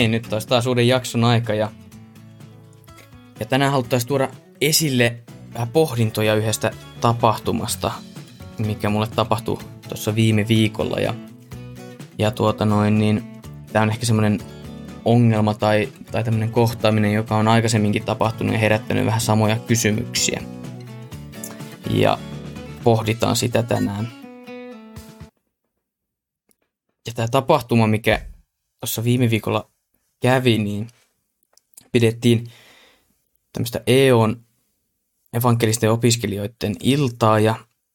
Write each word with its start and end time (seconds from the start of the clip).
Niin, 0.00 0.10
nyt 0.10 0.26
taas 0.30 0.46
taas 0.46 0.66
uuden 0.66 0.88
jakson 0.88 1.24
aika 1.24 1.54
ja, 1.54 1.70
ja 3.40 3.46
tänään 3.46 3.72
haluttaisiin 3.72 4.08
tuoda 4.08 4.28
esille 4.60 5.16
vähän 5.54 5.68
pohdintoja 5.68 6.34
yhdestä 6.34 6.70
tapahtumasta, 7.00 7.92
mikä 8.58 8.90
mulle 8.90 9.06
tapahtui 9.06 9.58
tuossa 9.88 10.14
viime 10.14 10.48
viikolla 10.48 11.00
ja, 11.00 11.14
ja 12.18 12.30
tuota 12.30 12.64
noin, 12.64 12.98
niin 12.98 13.42
tämä 13.72 13.82
on 13.82 13.90
ehkä 13.90 14.06
semmoinen 14.06 14.40
ongelma 15.04 15.54
tai, 15.54 15.88
tai 16.12 16.24
tämmöinen 16.24 16.52
kohtaaminen, 16.52 17.12
joka 17.12 17.36
on 17.36 17.48
aikaisemminkin 17.48 18.04
tapahtunut 18.04 18.52
ja 18.52 18.58
herättänyt 18.58 19.06
vähän 19.06 19.20
samoja 19.20 19.56
kysymyksiä. 19.56 20.42
Ja 21.90 22.18
pohditaan 22.84 23.36
sitä 23.36 23.62
tänään. 23.62 24.08
Ja 27.06 27.12
tämä 27.14 27.28
tapahtuma, 27.28 27.86
mikä 27.86 28.20
tuossa 28.80 29.04
viime 29.04 29.30
viikolla 29.30 29.70
kävi, 30.20 30.58
niin 30.58 30.88
pidettiin 31.92 32.50
tämmöistä 33.52 33.82
EON 33.86 34.44
evankelisten 35.32 35.90
opiskelijoiden 35.90 36.74
iltaa 36.82 37.40
ja 37.40 37.54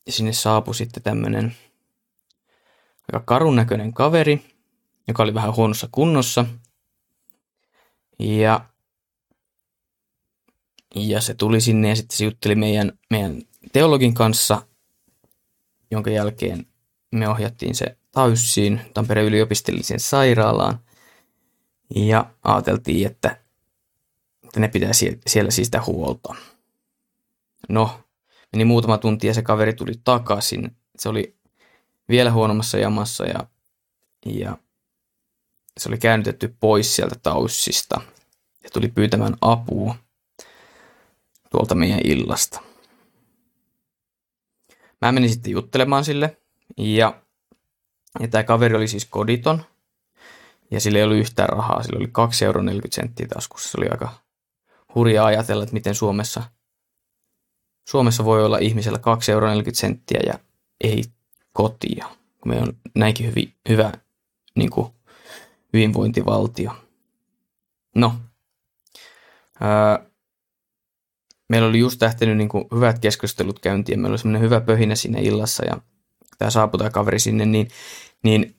sinne 0.10 0.34
saapui 0.34 0.76
sitten 0.76 1.04
tämmöinen 1.04 1.56
aika 3.14 3.26
karun 3.26 3.56
näköinen 3.56 3.94
kaveri, 3.94 4.42
joka 5.08 5.24
oli 5.24 5.34
vähän 5.34 5.56
huonossa 5.56 5.90
kunnossa. 5.92 6.46
Ja, 8.20 8.66
ja 10.96 11.22
se 11.22 11.34
tuli 11.34 11.62
sinne 11.62 11.90
ja 11.90 11.96
sitten 11.96 12.18
se 12.18 12.26
jutteli 12.26 12.56
meidän, 12.56 12.92
meidän 13.10 13.42
teologin 13.72 14.14
kanssa, 14.14 14.68
jonka 15.92 16.10
jälkeen 16.10 16.66
me 17.12 17.30
ohjattiin 17.30 17.76
se 17.76 17.98
Tayssiin, 18.12 18.82
Tampereen 18.94 19.28
yliopistolliseen 19.28 20.00
sairaalaan. 20.00 20.80
Ja 21.96 22.34
ajateltiin, 22.44 23.08
että, 23.08 23.38
että 24.44 24.60
ne 24.60 24.68
pitää 24.68 24.92
siellä 25.28 25.52
siis 25.52 25.68
sitä 25.68 25.82
huolta. 25.86 26.36
No, 27.70 28.00
meni 28.54 28.66
muutama 28.66 28.98
tunti 28.98 29.28
ja 29.28 29.34
se 29.34 29.42
kaveri 29.42 29.74
tuli 29.74 29.92
takaisin. 30.04 30.76
Se 31.00 31.10
oli 31.10 31.36
vielä 32.10 32.32
huonommassa 32.32 32.78
jamassa 32.78 33.26
ja, 33.26 33.48
ja 34.26 34.58
se 35.78 35.90
oli 35.90 35.98
käännytetty 35.98 36.56
pois 36.60 36.96
sieltä 36.96 37.16
taussista 37.24 38.02
ja 38.64 38.70
tuli 38.70 38.88
pyytämään 38.88 39.36
apua 39.42 39.96
tuolta 41.52 41.76
meidän 41.76 42.02
illasta. 42.04 42.62
Mä 45.02 45.12
menin 45.12 45.30
sitten 45.30 45.52
juttelemaan 45.52 46.06
sille 46.06 46.38
ja 46.78 47.22
ja 48.20 48.28
tämä 48.28 48.44
kaveri 48.44 48.76
oli 48.76 48.88
siis 48.88 49.06
koditon. 49.06 49.66
Ja 50.76 50.82
sillä 50.82 50.98
ei 50.98 51.04
ollut 51.04 51.18
yhtään 51.18 51.50
rahaa. 51.50 51.84
Sillä 51.84 51.98
oli 51.98 52.06
2,40 52.06 52.12
euroa 52.46 52.64
taskussa. 53.34 53.70
Se 53.70 53.78
oli 53.78 53.88
aika 53.90 54.10
hurja 54.96 55.26
ajatella, 55.26 55.64
että 55.64 55.74
miten 55.74 55.96
Suomessa, 55.96 56.44
Suomessa 57.90 58.26
voi 58.26 58.46
olla 58.46 58.58
ihmisellä 58.58 58.98
2,40 58.98 59.32
euroa 59.32 59.54
ja 60.26 60.40
ei 60.84 61.04
kotia. 61.54 62.06
Me 62.46 62.62
on 62.62 62.74
näinkin 62.96 63.28
hyvin, 63.28 63.54
hyvä 63.70 63.92
niin 64.56 64.70
kuin, 64.70 64.88
hyvinvointivaltio. 65.74 66.72
No, 67.96 68.16
öö, 69.62 70.06
meillä 71.50 71.68
oli 71.68 71.80
just 71.80 72.02
lähtenyt 72.02 72.38
niin 72.38 72.50
kuin, 72.50 72.66
hyvät 72.76 73.00
keskustelut 73.00 73.60
käyntiin. 73.60 74.00
Meillä 74.00 74.14
oli 74.14 74.18
semmoinen 74.18 74.42
hyvä 74.42 74.62
pöhinä 74.62 74.96
siinä 74.96 75.20
illassa 75.20 75.66
ja 75.66 75.78
tämä 76.38 76.52
saapui 76.52 76.78
tämä 76.78 76.90
kaveri 76.90 77.20
sinne, 77.20 77.46
niin 77.46 77.68
niin 78.24 78.56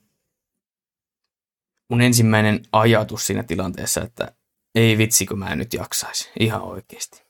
mun 1.89 2.01
ensimmäinen 2.01 2.63
ajatus 2.71 3.27
siinä 3.27 3.43
tilanteessa, 3.43 4.01
että 4.01 4.31
ei 4.75 4.97
vitsi, 4.97 5.25
kun 5.25 5.39
mä 5.39 5.49
en 5.49 5.57
nyt 5.57 5.73
jaksaisi. 5.73 6.29
Ihan 6.39 6.61
oikeasti. 6.61 7.23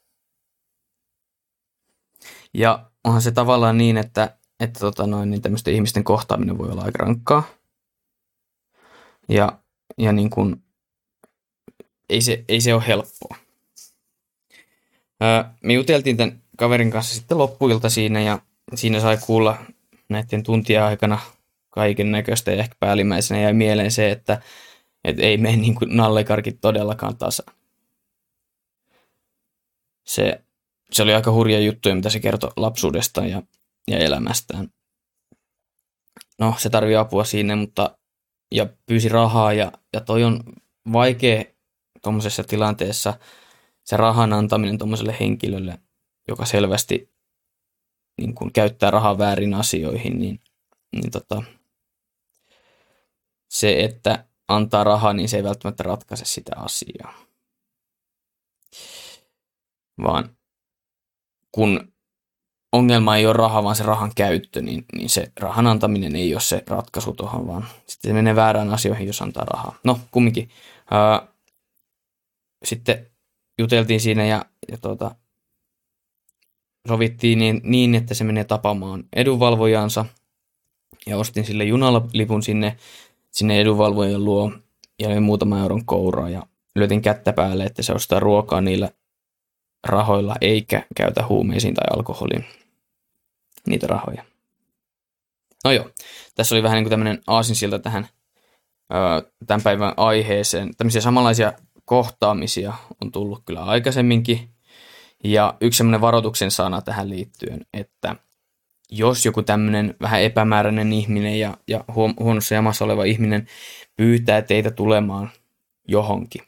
Ja 2.53 2.91
onhan 3.03 3.21
se 3.21 3.31
tavallaan 3.31 3.77
niin, 3.77 3.97
että, 3.97 4.37
että 4.59 4.79
tota 4.79 5.07
noin, 5.07 5.29
niin 5.29 5.41
tämmöisten 5.41 5.73
ihmisten 5.73 6.03
kohtaaminen 6.03 6.57
voi 6.57 6.71
olla 6.71 6.81
aika 6.81 7.03
rankkaa. 7.03 7.43
Ja, 9.29 9.59
ja 9.97 10.11
niin 10.11 10.29
kuin, 10.29 10.63
ei 12.09 12.21
se, 12.21 12.45
ei 12.47 12.61
se 12.61 12.73
ole 12.73 12.87
helppoa. 12.87 13.37
Öö, 15.23 15.43
me 15.63 15.73
juteltiin 15.73 16.17
tämän 16.17 16.43
kaverin 16.57 16.91
kanssa 16.91 17.15
sitten 17.15 17.37
loppuilta 17.37 17.89
siinä 17.89 18.21
ja 18.21 18.39
siinä 18.75 18.99
sai 18.99 19.17
kuulla 19.17 19.57
näiden 20.09 20.43
tuntien 20.43 20.83
aikana 20.83 21.19
kaiken 21.69 22.11
näköistä 22.11 22.51
ja 22.51 22.57
ehkä 22.57 22.75
päällimmäisenä 22.79 23.41
jäi 23.41 23.53
mieleen 23.53 23.91
se, 23.91 24.11
että, 24.11 24.41
että 25.03 25.23
ei 25.23 25.37
mene 25.37 25.57
niin 25.57 25.75
kuin 25.75 25.97
nallekarkit 25.97 26.61
todellakaan 26.61 27.17
tasa. 27.17 27.43
Se, 30.05 30.41
se 30.91 31.03
oli 31.03 31.13
aika 31.13 31.31
hurja 31.31 31.59
juttu, 31.59 31.95
mitä 31.95 32.09
se 32.09 32.19
kertoi 32.19 32.51
lapsuudestaan 32.55 33.29
ja, 33.29 33.41
ja 33.87 33.97
elämästään. 33.97 34.69
No, 36.39 36.55
se 36.57 36.69
tarvii 36.69 36.95
apua 36.95 37.23
siinä, 37.23 37.55
mutta 37.55 37.97
ja 38.51 38.67
pyysi 38.85 39.09
rahaa 39.09 39.53
ja, 39.53 39.71
ja 39.93 40.01
toi 40.01 40.23
on 40.23 40.43
vaikea 40.93 41.43
tuommoisessa 42.01 42.43
tilanteessa 42.43 43.13
se 43.83 43.97
rahan 43.97 44.33
antaminen 44.33 44.77
tuommoiselle 44.77 45.15
henkilölle, 45.19 45.79
joka 46.27 46.45
selvästi 46.45 47.17
niin 48.17 48.35
kun 48.35 48.53
käyttää 48.53 48.91
rahaa 48.91 49.17
väärin 49.17 49.53
asioihin, 49.53 50.19
niin, 50.19 50.39
niin 50.95 51.11
tota, 51.11 51.43
se, 53.49 53.83
että 53.83 54.25
antaa 54.47 54.83
rahaa, 54.83 55.13
niin 55.13 55.29
se 55.29 55.37
ei 55.37 55.43
välttämättä 55.43 55.83
ratkaise 55.83 56.25
sitä 56.25 56.51
asiaa. 56.55 57.13
Vaan 60.03 60.37
kun 61.51 61.93
ongelma 62.71 63.17
ei 63.17 63.25
ole 63.25 63.33
raha, 63.33 63.63
vaan 63.63 63.75
se 63.75 63.83
rahan 63.83 64.11
käyttö, 64.15 64.61
niin, 64.61 64.85
niin 64.95 65.09
se 65.09 65.31
rahan 65.39 65.67
antaminen 65.67 66.15
ei 66.15 66.33
ole 66.33 66.41
se 66.41 66.63
ratkaisu 66.67 67.13
tuohon, 67.13 67.47
vaan 67.47 67.67
sitten 67.87 68.09
se 68.09 68.13
menee 68.13 68.35
väärään 68.35 68.69
asioihin, 68.69 69.07
jos 69.07 69.21
antaa 69.21 69.45
rahaa. 69.45 69.79
No, 69.83 69.99
kumminkin. 70.11 70.49
Sitten 72.65 73.07
juteltiin 73.59 73.99
siinä 73.99 74.25
ja, 74.25 74.45
ja 74.71 74.77
tuota, 74.77 75.15
sovittiin 76.87 77.39
niin, 77.39 77.61
niin, 77.63 77.95
että 77.95 78.13
se 78.13 78.23
menee 78.23 78.43
tapaamaan 78.43 79.03
edunvalvojansa 79.15 80.05
ja 81.05 81.17
ostin 81.17 81.45
sille 81.45 81.63
junalipun 81.63 82.43
sinne 82.43 82.77
sinne 83.31 83.61
edunvalvojen 83.61 84.25
luo 84.25 84.51
ja 84.99 85.07
oli 85.07 85.19
muutama 85.19 85.59
euron 85.59 85.85
kouraa 85.85 86.29
ja 86.29 86.43
lyötin 86.75 87.01
kättä 87.01 87.33
päälle, 87.33 87.63
että 87.63 87.81
se 87.81 87.93
ostaa 87.93 88.19
ruokaa 88.19 88.61
niillä 88.61 88.89
rahoilla 89.87 90.35
eikä 90.41 90.85
käytä 90.95 91.25
huumeisiin 91.29 91.73
tai 91.73 91.97
alkoholiin 91.97 92.45
niitä 93.67 93.87
rahoja. 93.87 94.23
No 95.63 95.71
joo, 95.71 95.89
tässä 96.35 96.55
oli 96.55 96.63
vähän 96.63 96.75
niin 96.75 96.83
kuin 96.83 96.89
tämmöinen 96.89 97.21
aasinsilta 97.27 97.79
tähän 97.79 98.07
tämän 99.47 99.61
päivän 99.63 99.93
aiheeseen. 99.97 100.75
Tämmöisiä 100.77 101.01
samanlaisia 101.01 101.53
kohtaamisia 101.85 102.73
on 103.03 103.11
tullut 103.11 103.41
kyllä 103.45 103.63
aikaisemminkin. 103.63 104.49
Ja 105.23 105.53
yksi 105.61 105.77
semmoinen 105.77 106.01
varoituksen 106.01 106.51
sana 106.51 106.81
tähän 106.81 107.09
liittyen, 107.09 107.65
että 107.73 108.15
jos 108.91 109.25
joku 109.25 109.43
tämmöinen 109.43 109.95
vähän 110.01 110.21
epämääräinen 110.21 110.93
ihminen 110.93 111.39
ja, 111.39 111.57
ja 111.67 111.83
huonossa 112.19 112.55
jamassa 112.55 112.85
oleva 112.85 113.03
ihminen 113.03 113.47
pyytää 113.95 114.41
teitä 114.41 114.71
tulemaan 114.71 115.29
johonkin, 115.87 116.41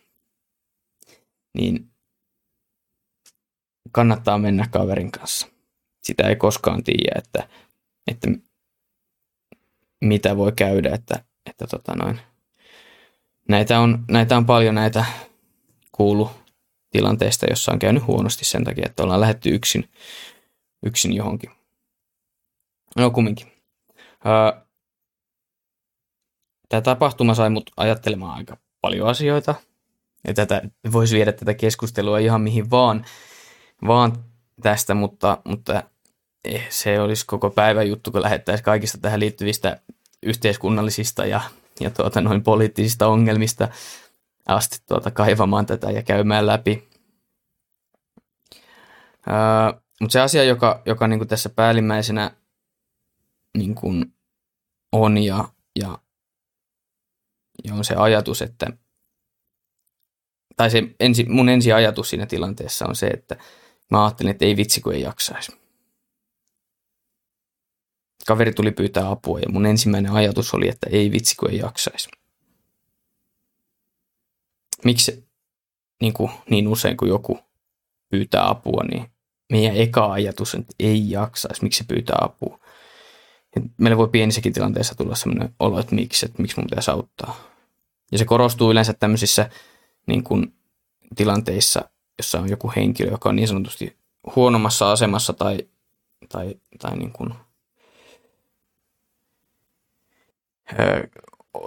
niin 1.53 1.91
kannattaa 3.91 4.37
mennä 4.37 4.67
kaverin 4.71 5.11
kanssa. 5.11 5.47
Sitä 6.03 6.27
ei 6.27 6.35
koskaan 6.35 6.83
tiedä, 6.83 7.11
että, 7.15 7.49
että 8.07 8.27
mitä 10.01 10.37
voi 10.37 10.51
käydä, 10.51 10.95
että, 10.95 11.23
että 11.45 11.67
tota 11.67 11.95
noin. 11.95 12.19
Näitä, 13.47 13.79
on, 13.79 14.05
näitä 14.11 14.37
on 14.37 14.45
paljon 14.45 14.75
näitä 14.75 15.05
kuulu 15.91 16.31
tilanteista, 16.89 17.45
jossa 17.49 17.71
on 17.71 17.79
käynyt 17.79 18.07
huonosti 18.07 18.45
sen 18.45 18.63
takia, 18.63 18.85
että 18.85 19.03
ollaan 19.03 19.21
lähetty 19.21 19.49
yksin, 19.49 19.89
yksin 20.85 21.13
johonkin. 21.13 21.58
No 22.97 23.11
kumminkin. 23.11 23.47
Öö, 24.25 24.61
tämä 26.69 26.81
tapahtuma 26.81 27.33
sai 27.33 27.49
mut 27.49 27.71
ajattelemaan 27.77 28.37
aika 28.37 28.57
paljon 28.81 29.07
asioita. 29.07 29.55
Ja 30.27 30.33
tätä, 30.33 30.61
voisi 30.91 31.15
viedä 31.15 31.31
tätä 31.31 31.53
keskustelua 31.53 32.19
ihan 32.19 32.41
mihin 32.41 32.71
vaan, 32.71 33.05
vaan 33.87 34.23
tästä, 34.61 34.93
mutta, 34.93 35.37
mutta 35.45 35.83
eh, 36.43 36.67
se 36.69 37.01
olisi 37.01 37.25
koko 37.25 37.49
päivän 37.49 37.89
juttu, 37.89 38.11
kun 38.11 38.21
lähettäisiin 38.21 38.65
kaikista 38.65 38.97
tähän 38.97 39.19
liittyvistä 39.19 39.79
yhteiskunnallisista 40.23 41.25
ja, 41.25 41.41
ja 41.79 41.89
tuota, 41.89 42.21
noin 42.21 42.43
poliittisista 42.43 43.07
ongelmista 43.07 43.67
asti 44.47 44.77
tuota, 44.87 45.11
kaivamaan 45.11 45.65
tätä 45.65 45.91
ja 45.91 46.03
käymään 46.03 46.47
läpi. 46.47 46.89
Öö, 49.27 49.79
mutta 50.01 50.13
se 50.13 50.19
asia, 50.19 50.43
joka, 50.43 50.81
joka 50.85 51.07
niin 51.07 51.27
tässä 51.27 51.49
päällimmäisenä 51.49 52.31
niin 53.57 53.75
kuin 53.75 54.13
on 54.91 55.17
ja, 55.17 55.49
ja, 55.79 55.97
ja 57.63 57.73
on 57.73 57.85
se 57.85 57.95
ajatus, 57.95 58.41
että, 58.41 58.67
tai 60.55 60.71
se 60.71 60.83
ensi, 60.99 61.23
mun 61.23 61.49
ensi 61.49 61.73
ajatus 61.73 62.09
siinä 62.09 62.25
tilanteessa 62.25 62.85
on 62.85 62.95
se, 62.95 63.07
että 63.07 63.37
mä 63.91 64.05
ajattelin, 64.05 64.31
että 64.31 64.45
ei 64.45 64.57
vitsi 64.57 64.81
kun 64.81 64.93
ei 64.93 65.01
jaksaisi. 65.01 65.51
Kaveri 68.27 68.53
tuli 68.53 68.71
pyytää 68.71 69.09
apua 69.09 69.39
ja 69.39 69.49
mun 69.49 69.65
ensimmäinen 69.65 70.11
ajatus 70.11 70.53
oli, 70.53 70.69
että 70.69 70.89
ei 70.91 71.11
vitsi 71.11 71.35
kun 71.35 71.51
ei 71.51 71.57
jaksaisi. 71.57 72.09
Miksi 74.83 75.29
niin, 76.01 76.13
kuin, 76.13 76.31
niin 76.49 76.67
usein 76.67 76.97
kun 76.97 77.07
joku 77.07 77.39
pyytää 78.09 78.49
apua, 78.49 78.83
niin 78.83 79.11
meidän 79.51 79.77
eka 79.77 80.11
ajatus 80.11 80.55
on, 80.55 80.61
että 80.61 80.75
ei 80.79 81.11
jaksaisi, 81.11 81.63
miksi 81.63 81.77
se 81.77 81.87
pyytää 81.87 82.17
apua. 82.21 82.59
Meillä 83.77 83.97
voi 83.97 84.07
pienissäkin 84.07 84.53
tilanteissa 84.53 84.95
tulla 84.95 85.15
sellainen 85.15 85.55
olo, 85.59 85.79
että 85.79 85.95
miksi, 85.95 86.25
että 86.25 86.41
miksi 86.41 86.57
mun 86.57 86.67
pitäisi 86.69 86.91
auttaa. 86.91 87.35
Ja 88.11 88.17
se 88.17 88.25
korostuu 88.25 88.71
yleensä 88.71 88.93
tämmöisissä 88.93 89.49
niin 90.07 90.23
kuin, 90.23 90.53
tilanteissa, 91.15 91.89
jossa 92.17 92.39
on 92.39 92.49
joku 92.49 92.71
henkilö, 92.75 93.11
joka 93.11 93.29
on 93.29 93.35
niin 93.35 93.47
sanotusti 93.47 93.97
huonommassa 94.35 94.91
asemassa 94.91 95.33
tai, 95.33 95.67
tai, 96.29 96.55
tai 96.79 96.97
niin 96.97 97.11
kuin, 97.11 97.33
öö, 100.79 101.07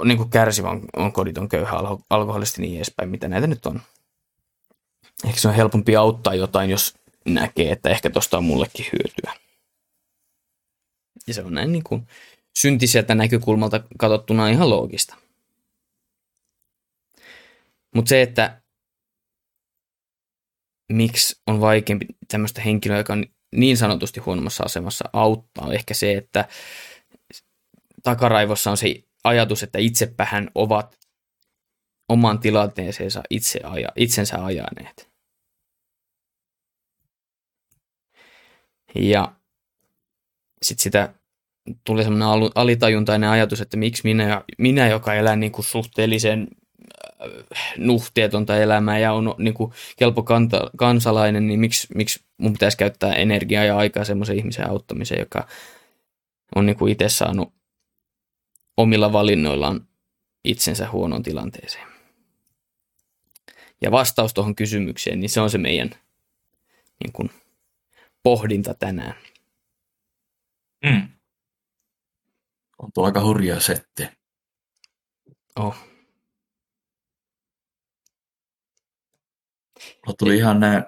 niin 0.04 0.18
kuin 0.18 0.30
kärsivä 0.30 0.70
on, 0.70 0.82
on 0.96 1.12
koditon 1.12 1.48
köyhä 1.48 1.76
alkoholisti 2.10 2.62
niin 2.62 2.76
edespäin, 2.76 3.08
mitä 3.08 3.28
näitä 3.28 3.46
nyt 3.46 3.66
on. 3.66 3.80
Ehkä 5.24 5.40
se 5.40 5.48
on 5.48 5.54
helpompi 5.54 5.96
auttaa 5.96 6.34
jotain, 6.34 6.70
jos 6.70 6.94
näkee, 7.24 7.72
että 7.72 7.90
ehkä 7.90 8.10
tosta 8.10 8.38
on 8.38 8.44
mullekin 8.44 8.86
hyötyä. 8.92 9.41
Ja 11.26 11.34
se 11.34 11.42
on 11.42 11.54
näin 11.54 11.72
niin 11.72 11.84
kuin 11.84 12.06
syntiseltä 12.58 13.14
näkökulmalta 13.14 13.80
katsottuna 13.98 14.48
ihan 14.48 14.70
loogista. 14.70 15.16
Mutta 17.94 18.08
se, 18.08 18.22
että 18.22 18.62
miksi 20.92 21.40
on 21.46 21.60
vaikeampi 21.60 22.06
tämmöistä 22.28 22.60
henkilöä, 22.60 22.98
joka 22.98 23.12
on 23.12 23.26
niin 23.54 23.76
sanotusti 23.76 24.20
huonommassa 24.20 24.64
asemassa 24.64 25.04
auttaa, 25.12 25.66
on 25.66 25.74
ehkä 25.74 25.94
se, 25.94 26.12
että 26.12 26.48
takaraivossa 28.02 28.70
on 28.70 28.76
se 28.76 29.02
ajatus, 29.24 29.62
että 29.62 29.78
itsepähän 29.78 30.50
ovat 30.54 30.98
oman 32.08 32.38
tilanteeseensa 32.38 33.22
itse 33.30 33.60
aja, 33.64 33.88
itsensä 33.96 34.44
ajaneet. 34.44 35.10
Ja 38.94 39.34
sitten 40.62 40.82
sitä 40.82 41.14
tuli 41.84 42.02
semmoinen 42.02 42.50
alitajuntainen 42.54 43.30
ajatus, 43.30 43.60
että 43.60 43.76
miksi 43.76 44.02
minä, 44.04 44.44
minä 44.58 44.88
joka 44.88 45.14
elän 45.14 45.40
niin 45.40 45.52
kuin 45.52 45.64
suhteellisen 45.64 46.48
äh, 47.22 47.28
nuhteetonta 47.76 48.56
elämää 48.56 48.98
ja 48.98 49.12
on 49.12 49.34
niin 49.38 49.54
kuin 49.54 49.72
kelpo 49.96 50.22
kanta, 50.22 50.70
kansalainen, 50.76 51.46
niin 51.46 51.60
miksi, 51.60 51.86
miksi 51.94 52.20
mun 52.38 52.52
pitäisi 52.52 52.76
käyttää 52.76 53.12
energiaa 53.12 53.64
ja 53.64 53.76
aikaa 53.76 54.04
semmoisen 54.04 54.36
ihmisen 54.36 54.70
auttamiseen, 54.70 55.20
joka 55.20 55.48
on 56.54 56.66
niin 56.66 56.76
kuin 56.76 56.92
itse 56.92 57.08
saanut 57.08 57.52
omilla 58.76 59.12
valinnoillaan 59.12 59.88
itsensä 60.44 60.90
huonoon 60.90 61.22
tilanteeseen. 61.22 61.86
Ja 63.80 63.90
vastaus 63.90 64.34
tuohon 64.34 64.54
kysymykseen, 64.54 65.20
niin 65.20 65.30
se 65.30 65.40
on 65.40 65.50
se 65.50 65.58
meidän 65.58 65.90
niin 67.04 67.12
kuin, 67.12 67.30
pohdinta 68.22 68.74
tänään. 68.74 69.14
Mm. 70.84 71.08
On 72.78 72.92
tuo 72.94 73.04
aika 73.04 73.20
hurjaa 73.20 73.60
setti. 73.60 74.08
Oh. 75.56 75.76
Mulla 80.06 80.16
tuli 80.18 80.36
ihan 80.36 80.60
näin 80.60 80.84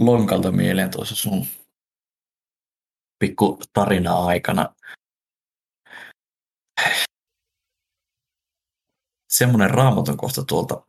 lonkalta 0.00 0.52
mieleen 0.52 0.90
tuossa 0.90 1.14
sun 1.14 1.46
pikku 3.18 3.58
tarina 3.72 4.14
aikana. 4.14 4.74
Semmoinen 9.28 9.70
raamaton 9.70 10.16
kohta 10.16 10.44
tuolta 10.44 10.86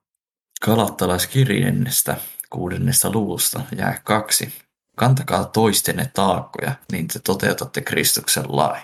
Kalattalaiskirjennestä 0.62 2.18
kuudennesta 2.50 3.12
luvusta 3.12 3.62
jää 3.78 4.02
kaksi. 4.04 4.69
Kantakaa 5.00 5.46
toistenne 5.46 6.12
taakkoja, 6.14 6.76
niin 6.92 7.08
te 7.08 7.20
toteutatte 7.20 7.82
Kristuksen 7.82 8.44
lain. 8.48 8.84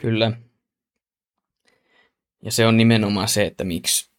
Kyllä. 0.00 0.32
Ja 2.42 2.52
se 2.52 2.66
on 2.66 2.76
nimenomaan 2.76 3.28
se, 3.28 3.44
että 3.44 3.64
miksi, 3.64 4.10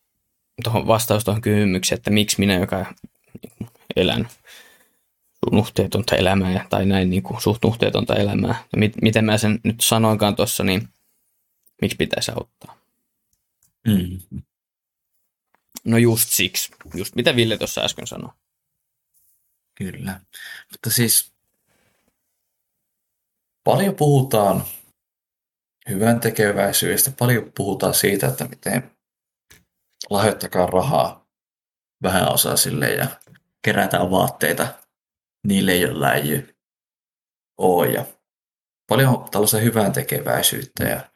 tuohon 0.63 0.87
vastaus 0.87 1.23
tuohon 1.23 1.41
kysymykseen, 1.41 1.97
että 1.97 2.11
miksi 2.11 2.39
minä, 2.39 2.53
joka 2.53 2.93
elän 3.95 4.29
nuhteetonta 5.51 6.15
elämää 6.15 6.65
tai 6.69 6.85
näin 6.85 7.09
niin 7.09 7.23
kuin 7.23 7.41
suht 7.41 7.63
nuhteetonta 7.63 8.15
elämää. 8.15 8.63
Ja 8.73 8.77
mit, 8.77 8.93
miten 9.01 9.25
mä 9.25 9.37
sen 9.37 9.59
nyt 9.63 9.81
sanoinkaan 9.81 10.35
tuossa, 10.35 10.63
niin 10.63 10.89
miksi 11.81 11.97
pitäisi 11.97 12.31
auttaa? 12.31 12.77
Mm. 13.87 14.41
No 15.85 15.97
just 15.97 16.29
siksi, 16.29 16.71
just 16.93 17.15
mitä 17.15 17.35
Ville 17.35 17.57
tuossa 17.57 17.81
äsken 17.81 18.07
sanoi. 18.07 18.29
Kyllä. 19.77 20.19
Mutta 20.71 20.89
siis 20.89 21.33
paljon 23.63 23.95
puhutaan 23.95 24.63
hyvän 25.89 26.19
tekeväisyydestä, 26.19 27.12
paljon 27.19 27.51
puhutaan 27.57 27.94
siitä, 27.94 28.27
että 28.27 28.47
miten 28.47 28.91
lahjoittakaa 30.09 30.65
rahaa 30.65 31.27
vähän 32.03 32.33
osaisille 32.33 32.94
ja 32.94 33.07
kerätään 33.65 34.12
vaatteita 34.12 34.68
niille, 35.47 35.75
joilla 35.75 36.13
ei 36.13 36.56
ole. 37.57 37.88
Ja 37.88 38.06
paljon 38.89 39.25
tällaista 39.31 39.57
hyvän 39.57 39.94
tekeväisyyttä 39.94 40.83
ja 40.83 41.12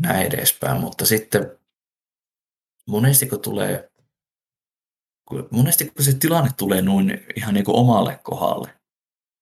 näin 0.00 0.26
edespäin, 0.26 0.80
mutta 0.80 1.06
sitten 1.06 1.58
monesti 2.88 3.26
kun 3.26 3.40
tulee 3.40 3.90
monesti 5.50 5.84
kun 5.84 6.04
se 6.04 6.14
tilanne 6.14 6.50
tulee 6.56 6.82
noin 6.82 7.26
ihan 7.36 7.54
niin 7.54 7.64
kuin 7.64 7.76
omalle 7.76 8.20
kohdalle, 8.22 8.78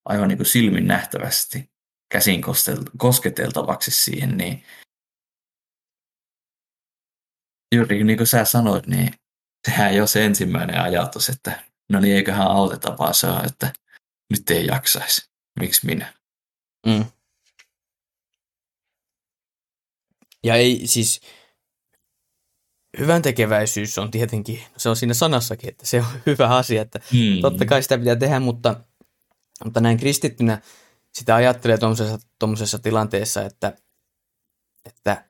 aivan 0.05 0.29
niin 0.29 0.39
kuin 0.39 0.47
silmin 0.47 0.87
nähtävästi 0.87 1.71
käsin 2.13 2.41
kosketeltavaksi 2.99 3.91
siihen, 3.91 4.37
niin 4.37 4.65
juuri 7.75 8.05
niin 8.05 8.17
kuin 8.17 8.27
sä 8.27 8.45
sanoit, 8.45 8.87
niin 8.87 9.15
sehän 9.67 9.91
ei 9.91 10.01
ole 10.01 10.07
se 10.07 10.25
ensimmäinen 10.25 10.81
ajatus, 10.81 11.29
että 11.29 11.65
no 11.93 12.01
niin 12.01 12.17
eiköhän 12.17 12.47
auteta, 12.47 12.99
vaan 12.99 13.15
se 13.15 13.27
on, 13.27 13.45
että 13.45 13.73
nyt 14.31 14.51
ei 14.51 14.67
jaksaisi. 14.67 15.31
Miksi 15.61 15.87
minä? 15.87 16.15
Mm. 16.87 17.05
Ja 20.45 20.55
ei 20.55 20.87
siis, 20.87 21.21
hyvän 22.99 23.23
tekeväisyys 23.23 23.99
on 23.99 24.11
tietenkin, 24.11 24.61
se 24.77 24.89
on 24.89 24.97
siinä 24.97 25.15
sanassakin, 25.15 25.69
että 25.69 25.87
se 25.87 25.99
on 26.01 26.07
hyvä 26.27 26.49
asia, 26.49 26.83
että 26.83 27.01
hmm. 27.13 27.41
totta 27.41 27.67
kai 27.67 27.83
sitä 27.83 27.99
pitää 27.99 28.17
tehdä, 28.17 28.41
mutta, 28.41 28.81
mutta 29.65 29.81
näin 29.81 29.97
kristittynä 29.97 30.63
sitä 31.13 31.35
ajattelee 31.35 31.79
tuommoisessa 32.39 32.79
tilanteessa, 32.79 33.43
että, 33.43 33.77
että 34.85 35.25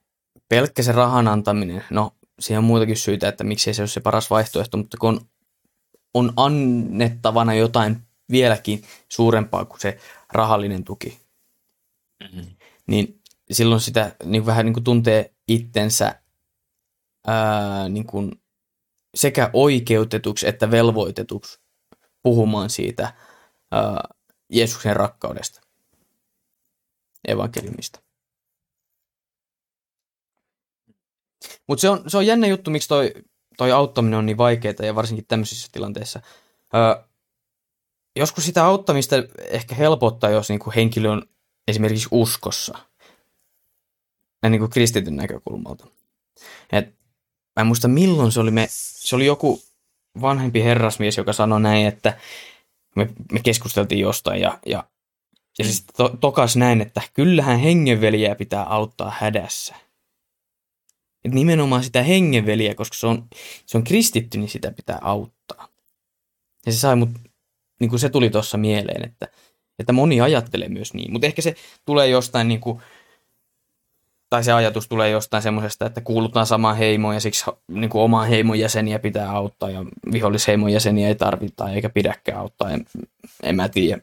pelkkä 0.49 0.83
se 0.83 0.93
rahan 0.93 1.29
antaminen, 1.29 1.85
no 1.91 2.11
siihen 2.41 2.59
on 2.59 2.65
muitakin 2.65 2.97
syitä, 2.97 3.29
että 3.29 3.45
miksei 3.45 3.75
se 3.75 3.83
ole 3.83 3.89
se 3.89 4.01
paras 4.01 4.31
vaihtoehto, 4.31 4.77
mutta 4.77 4.97
kun 5.01 5.09
on, 5.15 5.21
on 6.15 6.33
annettavana 6.37 7.55
jotain 7.55 7.97
vieläkin 8.31 8.83
suurempaa 9.09 9.65
kuin 9.65 9.81
se 9.81 9.99
rahallinen 10.33 10.85
tuki, 10.85 11.21
mm-hmm. 12.23 12.47
niin 12.87 13.21
silloin 13.51 13.81
sitä 13.81 14.17
niin 14.25 14.47
vähän 14.47 14.67
niin 14.67 14.75
kuin 14.75 14.85
tuntee 14.85 15.35
itsensä 15.49 16.24
ää, 17.27 17.89
niin 17.89 18.07
kuin 18.07 18.43
sekä 19.15 19.51
oikeutetuksi 19.53 20.49
että 20.49 20.71
velvoitetuksi 20.71 21.61
puhumaan 22.23 22.71
siitä 22.71 23.15
ää, 23.71 24.09
Jeesuksen 24.49 24.97
rakkaudesta, 24.97 25.61
evankeliumista. 27.29 28.01
Mutta 31.67 31.81
se 31.81 31.89
on, 31.89 32.11
se 32.11 32.17
on 32.17 32.27
jännä 32.27 32.47
juttu, 32.47 32.71
miksi 32.71 32.89
toi, 32.89 33.13
toi 33.57 33.73
auttaminen 33.73 34.19
on 34.19 34.27
niin 34.27 34.39
vaikeaa 34.39 34.75
ja 34.83 34.95
varsinkin 34.95 35.27
tämmöisissä 35.27 35.69
tilanteissa. 35.73 36.21
Ää, 36.73 37.09
joskus 38.17 38.47
sitä 38.47 38.65
auttamista 38.65 39.17
ehkä 39.49 39.75
helpottaa, 39.75 40.31
jos 40.31 40.49
niinku 40.49 40.73
henkilö 40.77 41.11
on 41.11 41.23
esimerkiksi 41.69 42.09
uskossa. 42.11 42.79
Niin 44.49 44.59
kuin 44.59 44.71
kristityn 44.71 45.17
näkökulmalta. 45.17 45.87
Et 46.73 46.95
mä 47.57 47.61
en 47.61 47.67
muista 47.67 47.89
milloin 47.89 48.33
se 48.33 48.41
oli, 48.41 48.51
me, 48.51 48.67
se 48.71 49.17
oli 49.17 49.27
joku 49.27 49.63
vanhempi 50.21 50.63
herrasmies, 50.63 51.17
joka 51.17 51.33
sanoi 51.33 51.61
näin, 51.61 51.87
että 51.87 52.19
me, 52.97 53.09
me 53.33 53.41
keskusteltiin 53.43 54.01
jostain 54.01 54.41
ja, 54.41 54.59
ja, 54.67 54.85
ja 55.59 55.65
sitten 55.65 55.95
to, 55.97 56.17
tokas 56.21 56.57
näin, 56.57 56.81
että 56.81 57.03
kyllähän 57.15 57.59
hengenveliä 57.59 58.35
pitää 58.35 58.65
auttaa 58.65 59.13
hädässä. 59.19 59.75
Että 61.25 61.35
nimenomaan 61.35 61.85
sitä 61.85 62.03
hengenveliä, 62.03 62.75
koska 62.75 62.97
se 62.97 63.07
on, 63.07 63.29
se 63.67 63.79
on 63.79 63.85
kristitty, 63.85 64.39
niin 64.39 64.49
sitä 64.49 64.73
pitää 64.73 64.99
auttaa. 65.03 65.69
Ja 66.67 66.73
se 66.73 66.79
sai 66.79 66.97
mut, 66.97 67.11
niin 67.81 67.91
kuin 67.91 68.01
se 68.01 68.09
tuli 68.09 68.31
tuossa 68.31 68.59
mieleen, 68.59 69.05
että, 69.05 69.29
että 69.79 69.93
moni 69.93 70.21
ajattelee 70.21 70.69
myös 70.69 70.95
niin. 70.95 71.13
Mutta 71.13 71.27
ehkä 71.27 71.43
se 71.43 71.55
tulee 71.87 72.09
jostain 72.09 72.49
niin 72.49 72.61
kuin, 72.61 72.83
tai 74.35 74.45
se 74.45 74.53
ajatus 74.53 74.89
tulee 74.89 75.11
jostain 75.11 75.43
semmoisesta, 75.43 75.87
että 75.87 76.01
kuulutaan 76.01 76.47
samaan 76.47 76.77
heimoon 76.77 77.15
ja 77.15 77.21
siksi 77.21 77.45
niin 77.69 77.91
kuin 77.91 78.03
oman 78.03 78.29
heimon 78.29 78.59
jäseniä 78.59 78.99
pitää 78.99 79.31
auttaa 79.31 79.71
ja 79.71 79.85
vihollisheimon 80.13 80.71
jäseniä 80.71 81.09
ei 81.09 81.15
tarvita 81.15 81.71
eikä 81.71 81.89
pidäkään 81.89 82.39
auttaa. 82.39 82.71
En, 82.71 82.87
en 83.43 83.57
mä 83.57 83.69
tiedä. 83.69 84.03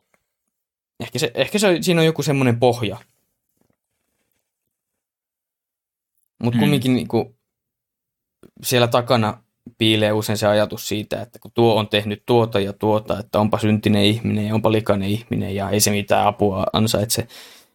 Ehkä, 1.00 1.20
se, 1.20 1.32
ehkä 1.34 1.60
se, 1.60 1.78
siinä 1.82 2.02
on 2.02 2.06
joku 2.06 2.24
semmoinen 2.24 2.60
pohja. 2.60 2.98
Mutta 6.44 6.58
hmm. 6.58 6.60
kumminkin 6.60 6.94
niin 6.94 7.08
kuin, 7.08 7.36
siellä 8.64 8.88
takana 8.88 9.44
piilee 9.78 10.12
usein 10.12 10.38
se 10.38 10.48
ajatus 10.48 10.88
siitä, 10.88 11.22
että 11.22 11.40
kun 11.40 11.52
tuo 11.54 11.76
on 11.76 11.88
tehnyt 11.88 12.24
tuota 12.26 12.60
ja 12.60 12.74
tuota, 12.74 13.20
että 13.20 13.40
onpa 13.40 13.60
syntinen 13.60 14.04
ihminen 14.04 14.48
ja 14.48 14.56
onpa 14.56 14.72
likainen 14.72 15.10
ihminen 15.10 15.56
ja 15.56 15.70
ei 15.70 15.80
se 15.80 15.92
mitään 15.92 16.28
apua 16.28 16.66
ansaitse 16.74 17.28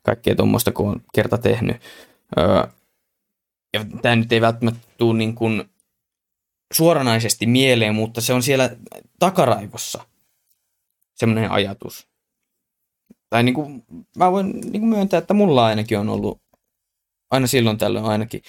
kaikkea 0.02 0.34
tuommoista, 0.34 0.72
kun 0.72 0.88
on 0.88 1.00
kerta 1.14 1.38
tehnyt. 1.38 1.76
Öö, 2.38 2.66
ja 3.72 3.84
tämä 4.02 4.16
nyt 4.16 4.32
ei 4.32 4.40
välttämättä 4.40 4.88
tule 4.98 5.18
niin 5.18 5.34
kuin 5.34 5.70
suoranaisesti 6.72 7.46
mieleen, 7.46 7.94
mutta 7.94 8.20
se 8.20 8.32
on 8.32 8.42
siellä 8.42 8.76
takaraivossa 9.18 10.06
semmoinen 11.14 11.50
ajatus. 11.50 12.08
Tai 13.30 13.42
niin 13.42 13.54
kuin, 13.54 13.84
mä 14.16 14.32
voin 14.32 14.50
niin 14.50 14.80
kuin 14.80 14.88
myöntää, 14.88 15.18
että 15.18 15.34
mulla 15.34 15.66
ainakin 15.66 15.98
on 15.98 16.08
ollut, 16.08 16.42
aina 17.30 17.46
silloin 17.46 17.78
tällöin 17.78 18.04
ainakin, 18.04 18.42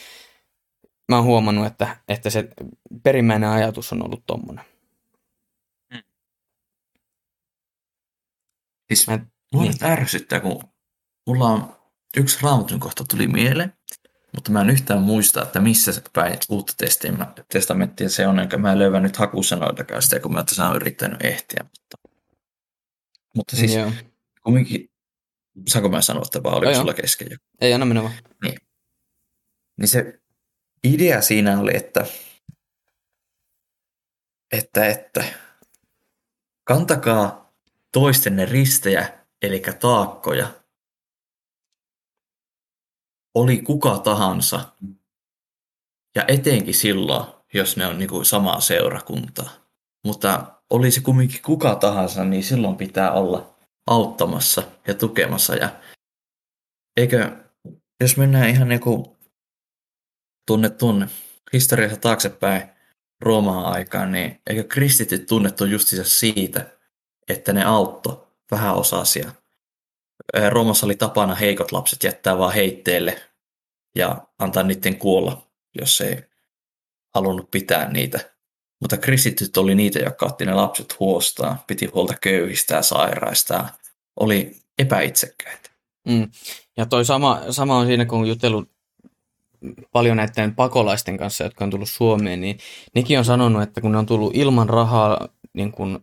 mä 1.10 1.16
oon 1.16 1.26
huomannut, 1.26 1.66
että, 1.66 1.98
että 2.08 2.30
se 2.30 2.50
perimmäinen 3.04 3.50
ajatus 3.50 3.94
on 3.94 4.06
ollut 4.06 4.24
tommonen. 4.26 4.66
Hmm. 5.94 6.04
Siis 8.88 9.08
mä, 9.08 9.20
mua 9.54 9.64
niin. 9.64 9.84
ärsyttää, 9.84 10.40
kun 10.40 10.64
mulla 11.28 11.48
on 11.48 11.77
yksi 12.18 12.38
raamatun 12.42 12.80
kohta 12.80 13.04
tuli 13.10 13.28
mieleen, 13.28 13.74
mutta 14.36 14.52
mä 14.52 14.62
en 14.62 14.70
yhtään 14.70 15.02
muista, 15.02 15.44
että 15.44 15.60
missä 15.60 15.92
se 15.92 16.02
päin 16.14 16.38
uutta 16.50 16.74
testamenttia 17.52 18.10
se 18.10 18.28
on, 18.28 18.40
enkä 18.40 18.58
mä 18.58 18.80
löydän 18.80 19.04
nyt 19.04 19.18
hakusanoitakaan 19.18 20.02
sitä, 20.02 20.20
kun 20.20 20.34
mä 20.34 20.44
tässä 20.44 20.66
olen 20.66 20.76
yrittänyt 20.76 21.26
ehtiä. 21.26 21.64
Mutta, 21.64 22.10
mutta 23.36 23.56
siis 23.56 23.76
Joo. 23.76 23.92
kumminkin, 24.44 24.90
saanko 25.68 25.90
mä 25.90 26.02
sanoa, 26.02 26.24
että 26.26 26.44
vaan 26.44 26.58
oliko 26.58 26.74
sulla 26.74 26.94
kesken? 26.94 27.38
Ei, 27.62 27.74
anna 27.74 27.86
mennä 27.86 28.04
vaan. 28.04 28.14
Niin. 28.44 28.58
niin 29.78 29.88
se 29.88 30.20
idea 30.84 31.22
siinä 31.22 31.60
oli, 31.60 31.76
että, 31.76 32.06
että, 34.52 34.88
että 34.88 35.24
kantakaa 36.64 37.54
toistenne 37.92 38.46
ristejä, 38.46 39.20
eli 39.42 39.62
taakkoja, 39.80 40.48
oli 43.40 43.58
kuka 43.58 43.98
tahansa, 43.98 44.60
ja 46.16 46.26
etenkin 46.28 46.74
silloin, 46.74 47.26
jos 47.54 47.78
ne 47.78 47.88
on 47.88 47.98
niin 47.98 48.10
kuin 48.10 48.26
samaa 48.26 48.60
seurakuntaa. 48.60 49.50
Mutta 50.06 50.46
olisi 50.70 51.02
kumminkin 51.02 51.42
kuka 51.42 51.76
tahansa, 51.76 52.24
niin 52.24 52.44
silloin 52.44 52.76
pitää 52.76 53.12
olla 53.12 53.56
auttamassa 53.88 54.64
ja 54.88 54.94
tukemassa. 54.94 55.56
Ja 55.56 55.70
eikö, 56.98 57.38
jos 58.02 58.18
mennään 58.18 58.50
ihan 58.50 58.68
niin 58.68 58.82
kuin 58.82 59.06
tunne 60.48 60.70
tunne 60.70 61.08
historiassa 61.54 62.00
taaksepäin 62.00 62.70
Roomaan 63.22 63.66
aikaan, 63.66 64.12
niin 64.12 64.42
eikö 64.50 64.64
kristityt 64.64 65.26
tunnettu 65.26 65.66
justiinsa 65.66 66.10
siitä, 66.10 66.66
että 67.28 67.54
ne 67.54 67.64
autto 67.64 68.28
vähäosaisia. 68.52 69.32
Roomassa 70.50 70.86
oli 70.86 70.96
tapana 70.96 71.36
heikot 71.36 71.72
lapset 71.72 72.04
jättää 72.04 72.38
vaan 72.38 72.54
heitteelle 72.54 73.27
ja 73.98 74.28
antaa 74.40 74.64
niiden 74.64 74.98
kuolla, 74.98 75.48
jos 75.82 76.02
ei 76.02 76.18
halunnut 77.16 77.52
pitää 77.52 77.92
niitä. 77.92 78.20
Mutta 78.82 78.98
kristityt 78.98 79.58
oli 79.58 79.76
niitä, 79.76 80.00
jotka 80.00 80.26
otti 80.26 80.46
ne 80.46 80.54
lapset 80.54 81.00
huostaan, 81.00 81.60
piti 81.68 81.86
huolta 81.86 82.14
köyhistä 82.22 82.76
ja 82.76 82.82
sairaista, 82.82 83.70
oli 84.20 84.52
epäitsekkäitä. 84.78 85.70
Mm. 86.08 86.32
Ja 86.78 86.86
toi 86.86 87.06
sama, 87.06 87.42
sama 87.50 87.78
on 87.78 87.86
siinä, 87.86 88.06
kun 88.06 88.28
jutellut 88.28 88.70
paljon 89.92 90.18
näiden 90.18 90.56
pakolaisten 90.56 91.18
kanssa, 91.18 91.44
jotka 91.44 91.64
on 91.64 91.70
tullut 91.70 91.90
Suomeen, 91.90 92.42
niin 92.42 92.58
nekin 92.96 93.20
on 93.20 93.26
sanonut, 93.26 93.62
että 93.62 93.82
kun 93.82 93.92
ne 93.92 93.98
on 93.98 94.06
tullut 94.06 94.36
ilman 94.36 94.70
rahaa 94.70 95.28
niin 95.54 95.72
kuin 95.72 96.00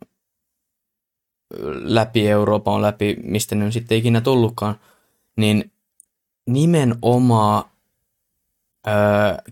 läpi 1.83 2.29
Euroopan, 2.29 2.83
läpi 2.83 3.17
mistä 3.23 3.55
ne 3.55 3.65
on 3.65 3.73
sitten 3.73 3.99
ikinä 3.99 4.21
tullutkaan, 4.21 4.81
niin 5.37 5.73
nimenomaan 6.47 7.65
öö, 8.87 8.95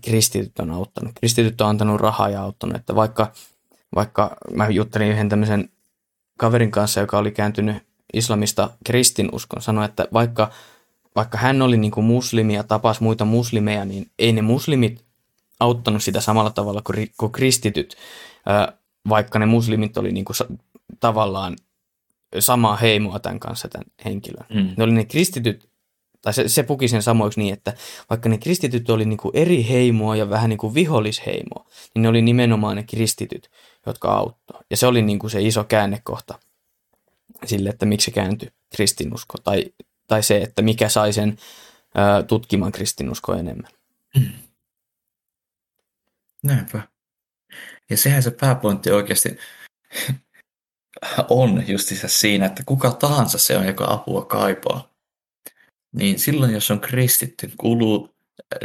kristityt 0.01 0.59
on 0.59 0.71
auttanut. 0.71 1.11
Kristityt 1.19 1.61
on 1.61 1.69
antanut 1.69 2.01
rahaa 2.01 2.29
ja 2.29 2.41
auttanut, 2.41 2.75
että 2.75 2.95
vaikka, 2.95 3.31
vaikka 3.95 4.37
mä 4.51 4.69
juttelin 4.69 5.07
yhden 5.07 5.29
tämmöisen 5.29 5.69
kaverin 6.37 6.71
kanssa, 6.71 6.99
joka 6.99 7.17
oli 7.17 7.31
kääntynyt 7.31 7.77
islamista 8.13 8.69
kristinuskon, 8.85 9.61
sanoi, 9.61 9.85
että 9.85 10.07
vaikka 10.13 10.51
vaikka 11.15 11.37
hän 11.37 11.61
oli 11.61 11.77
niin 11.77 11.91
kuin 11.91 12.05
muslimi 12.05 12.55
ja 12.55 12.63
tapasi 12.63 13.03
muita 13.03 13.25
muslimeja, 13.25 13.85
niin 13.85 14.11
ei 14.19 14.33
ne 14.33 14.41
muslimit 14.41 15.03
auttanut 15.59 16.03
sitä 16.03 16.21
samalla 16.21 16.49
tavalla 16.49 16.81
kuin, 16.81 17.11
kuin 17.17 17.31
kristityt, 17.31 17.95
vaikka 19.09 19.39
ne 19.39 19.45
muslimit 19.45 19.97
oli 19.97 20.11
niin 20.11 20.25
kuin 20.25 20.35
tavallaan 20.99 21.55
samaa 22.39 22.75
heimoa 22.75 23.19
tämän 23.19 23.39
kanssa 23.39 23.67
tämän 23.67 23.85
henkilön. 24.05 24.45
Mm. 24.53 24.69
Ne 24.77 24.83
oli 24.83 24.93
ne 24.93 25.05
kristityt, 25.05 25.69
tai 26.23 26.33
se, 26.33 26.47
se 26.47 26.63
puki 26.63 26.87
sen 26.87 27.03
samoiksi 27.03 27.39
niin, 27.39 27.53
että 27.53 27.73
vaikka 28.09 28.29
ne 28.29 28.37
kristityt 28.37 28.89
oli 28.89 29.05
niin 29.05 29.17
kuin 29.17 29.37
eri 29.37 29.69
heimoa 29.69 30.15
ja 30.15 30.29
vähän 30.29 30.49
niin 30.49 30.57
kuin 30.57 30.73
vihollisheimoa, 30.73 31.65
niin 31.95 32.01
ne 32.01 32.09
oli 32.09 32.21
nimenomaan 32.21 32.75
ne 32.75 32.83
kristityt, 32.83 33.51
jotka 33.85 34.13
auttoi. 34.13 34.61
Ja 34.69 34.77
se 34.77 34.87
oli 34.87 35.01
niin 35.01 35.19
kuin 35.19 35.31
se 35.31 35.41
iso 35.41 35.63
käännekohta 35.63 36.39
sille, 37.45 37.69
että 37.69 37.85
miksi 37.85 38.05
se 38.05 38.11
kääntyi 38.11 38.49
kristinusko 38.75 39.37
tai 39.43 39.65
tai 40.07 40.23
se, 40.23 40.37
että 40.37 40.61
mikä 40.61 40.89
sai 40.89 41.13
sen 41.13 41.37
ää, 41.95 42.23
tutkimaan 42.23 42.71
kristinuskoa 42.71 43.37
enemmän. 43.37 43.71
Mm. 44.15 44.31
Näinpä. 46.43 46.81
Ja 47.89 47.97
sehän 47.97 48.23
se 48.23 48.31
pääpointti 48.31 48.91
oikeasti 48.91 49.37
on 51.29 51.67
justissa 51.67 52.07
siinä, 52.07 52.45
että 52.45 52.63
kuka 52.65 52.91
tahansa 52.91 53.37
se 53.37 53.57
on, 53.57 53.67
joka 53.67 53.85
apua 53.87 54.25
kaipaa. 54.25 54.92
Niin 55.93 56.19
silloin, 56.19 56.53
jos 56.53 56.71
on 56.71 56.79
kristitty, 56.79 57.51
kuuluu 57.57 58.09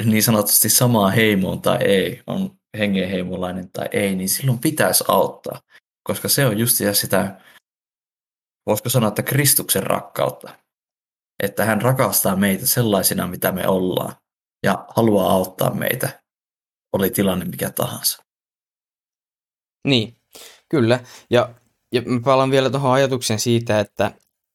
niin 0.04 0.22
sanotusti 0.22 0.68
samaa 0.68 1.10
heimoon 1.10 1.62
tai 1.62 1.78
ei, 1.84 2.22
on 2.26 2.58
hengenheimolainen 2.78 3.70
tai 3.72 3.88
ei, 3.92 4.16
niin 4.16 4.28
silloin 4.28 4.58
pitäisi 4.58 5.04
auttaa. 5.08 5.60
Koska 6.02 6.28
se 6.28 6.46
on 6.46 6.58
just 6.58 6.76
sitä, 6.92 7.40
voisiko 8.66 8.88
sanoa, 8.88 9.08
että 9.08 9.22
Kristuksen 9.22 9.82
rakkautta 9.82 10.52
että 11.42 11.64
hän 11.64 11.82
rakastaa 11.82 12.36
meitä 12.36 12.66
sellaisina, 12.66 13.26
mitä 13.26 13.52
me 13.52 13.68
ollaan, 13.68 14.14
ja 14.62 14.84
haluaa 14.96 15.32
auttaa 15.32 15.74
meitä, 15.74 16.22
oli 16.92 17.10
tilanne 17.10 17.44
mikä 17.44 17.70
tahansa. 17.70 18.24
Niin, 19.84 20.16
kyllä. 20.68 21.00
Ja, 21.30 21.54
ja 21.92 22.02
mä 22.02 22.20
palaan 22.24 22.50
vielä 22.50 22.70
tuohon 22.70 22.92
ajatukseen 22.92 23.40
siitä, 23.40 23.80
että, 23.80 24.12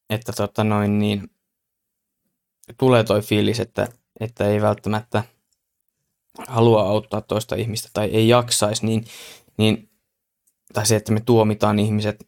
että 0.10 0.34
tota 0.34 0.64
noin, 0.64 1.00
niin, 1.00 1.30
tulee 2.78 3.04
toi 3.04 3.22
fiilis, 3.22 3.60
että, 3.60 3.88
että 4.20 4.48
ei 4.48 4.62
välttämättä 4.62 5.24
halua 6.48 6.82
auttaa 6.82 7.22
toista 7.22 7.56
ihmistä 7.56 7.90
tai 7.94 8.10
ei 8.10 8.28
jaksaisi, 8.28 8.86
niin, 8.86 9.06
niin 9.58 9.90
tai 10.74 10.86
se, 10.86 10.96
että 10.96 11.12
me 11.12 11.20
tuomitaan 11.20 11.80
ihmiset, 11.80 12.28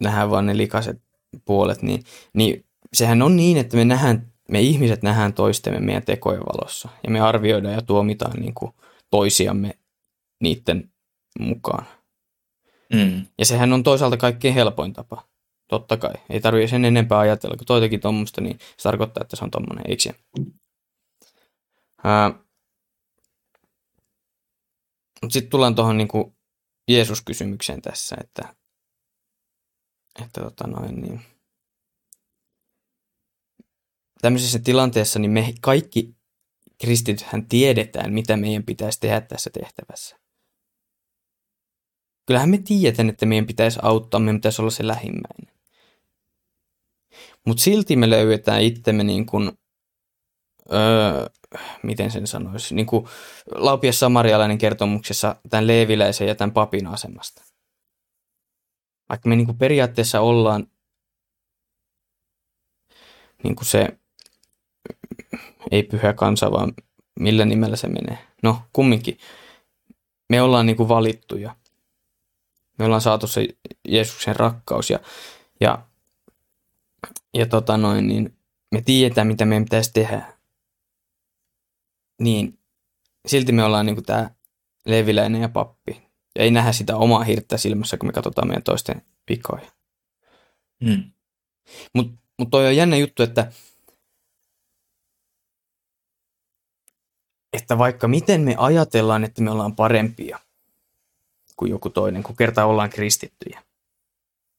nähdään 0.00 0.30
vaan 0.30 0.46
ne 0.46 0.56
likaiset 0.56 1.02
puolet, 1.44 1.82
niin, 1.82 2.04
niin 2.32 2.64
sehän 2.92 3.22
on 3.22 3.36
niin, 3.36 3.56
että 3.56 3.76
me, 3.76 3.84
nähdään, 3.84 4.32
me 4.48 4.60
ihmiset 4.60 5.02
nähdään 5.02 5.32
toistemme 5.32 5.80
meidän 5.80 6.02
tekojen 6.02 6.40
valossa 6.40 6.88
ja 7.04 7.10
me 7.10 7.20
arvioidaan 7.20 7.74
ja 7.74 7.82
tuomitaan 7.82 8.40
niin 8.40 8.54
kuin 8.54 8.72
toisiamme 9.10 9.78
niiden 10.40 10.92
mukaan. 11.38 11.86
Mm. 12.92 13.26
Ja 13.38 13.46
sehän 13.46 13.72
on 13.72 13.82
toisaalta 13.82 14.16
kaikkein 14.16 14.54
helpoin 14.54 14.92
tapa. 14.92 15.33
Totta 15.68 15.96
kai. 15.96 16.14
Ei 16.30 16.40
tarvitse 16.40 16.70
sen 16.70 16.84
enempää 16.84 17.18
ajatella, 17.18 17.56
kun 17.56 17.66
toitakin 17.66 18.00
tuommoista, 18.00 18.40
niin 18.40 18.58
se 18.58 18.82
tarkoittaa, 18.82 19.22
että 19.22 19.36
se 19.36 19.44
on 19.44 19.50
tuommoinen, 19.50 19.90
eikö 19.90 20.02
se? 20.02 20.10
Sitten 25.28 25.50
tullaan 25.50 25.74
tuohon 25.74 25.98
niin 25.98 26.08
Jeesus-kysymykseen 26.90 27.82
tässä, 27.82 28.16
että, 28.20 28.54
että 30.22 30.40
tota 30.40 30.66
noin, 30.66 31.00
niin, 31.00 31.20
tämmöisessä 34.20 34.58
tilanteessa 34.58 35.18
niin 35.18 35.30
me 35.30 35.54
kaikki 35.60 36.16
kristitythän 36.80 37.46
tiedetään, 37.48 38.12
mitä 38.12 38.36
meidän 38.36 38.64
pitäisi 38.64 39.00
tehdä 39.00 39.20
tässä 39.20 39.50
tehtävässä. 39.50 40.16
Kyllähän 42.26 42.50
me 42.50 42.58
tiedetään, 42.58 43.08
että 43.08 43.26
meidän 43.26 43.46
pitäisi 43.46 43.78
auttaa, 43.82 44.20
meidän 44.20 44.36
pitäisi 44.36 44.62
olla 44.62 44.70
se 44.70 44.86
lähimmäinen. 44.86 45.53
Mutta 47.46 47.62
silti 47.62 47.96
me 47.96 48.10
löydetään 48.10 48.62
itsemme 48.62 49.04
niin 49.04 49.26
kuin, 49.26 49.52
öö, 50.72 51.26
miten 51.82 52.10
sen 52.10 52.26
sanoisi, 52.26 52.74
niin 52.74 52.86
kuin 52.86 53.06
Laupias 53.54 54.00
Samarialainen 54.00 54.58
kertomuksessa 54.58 55.36
tämän 55.50 55.66
leeviläisen 55.66 56.28
ja 56.28 56.34
tämän 56.34 56.52
papin 56.52 56.86
asemasta. 56.86 57.42
Vaikka 59.08 59.28
me 59.28 59.36
niin 59.36 59.46
kuin 59.46 59.58
periaatteessa 59.58 60.20
ollaan 60.20 60.66
niin 63.42 63.56
kuin 63.56 63.66
se, 63.66 63.98
ei 65.70 65.82
pyhä 65.82 66.12
kansa, 66.12 66.52
vaan 66.52 66.72
millä 67.20 67.44
nimellä 67.44 67.76
se 67.76 67.88
menee. 67.88 68.18
No, 68.42 68.62
kumminkin. 68.72 69.18
Me 70.30 70.42
ollaan 70.42 70.66
niin 70.66 70.76
kuin 70.76 70.88
valittuja. 70.88 71.56
Me 72.78 72.84
ollaan 72.84 73.00
saatu 73.00 73.26
se 73.26 73.48
Jeesuksen 73.88 74.36
rakkaus 74.36 74.90
ja, 74.90 74.98
ja, 75.60 75.86
ja 77.34 77.46
tota 77.46 77.76
noin, 77.76 78.08
niin 78.08 78.38
me 78.70 78.82
tiedetään, 78.82 79.26
mitä 79.26 79.44
meidän 79.44 79.64
pitäisi 79.64 79.92
tehdä. 79.92 80.32
Niin 82.20 82.58
silti 83.26 83.52
me 83.52 83.64
ollaan 83.64 83.86
niin 83.86 83.96
kuin 83.96 84.04
tämä 84.04 84.30
leviläinen 84.86 85.42
ja 85.42 85.48
pappi. 85.48 86.02
Ja 86.38 86.44
ei 86.44 86.50
nähdä 86.50 86.72
sitä 86.72 86.96
omaa 86.96 87.24
hirttä 87.24 87.56
silmässä, 87.56 87.96
kun 87.96 88.08
me 88.08 88.12
katsotaan 88.12 88.48
meidän 88.48 88.62
toisten 88.62 89.02
vikoja. 89.30 89.70
Mm. 90.80 91.10
Mutta 91.94 92.18
mut 92.38 92.50
toi 92.50 92.66
on 92.66 92.76
jännä 92.76 92.96
juttu, 92.96 93.22
että, 93.22 93.52
että 97.52 97.78
vaikka 97.78 98.08
miten 98.08 98.40
me 98.40 98.54
ajatellaan, 98.58 99.24
että 99.24 99.42
me 99.42 99.50
ollaan 99.50 99.76
parempia 99.76 100.38
kuin 101.56 101.70
joku 101.70 101.90
toinen, 101.90 102.22
kun 102.22 102.36
kerta 102.36 102.64
ollaan 102.64 102.90
kristittyjä, 102.90 103.62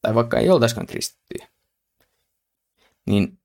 tai 0.02 0.16
vaikka 0.16 0.40
ei 0.40 0.50
oltaisikaan 0.50 0.88
kristittyjä, 0.88 1.48
niin 3.06 3.40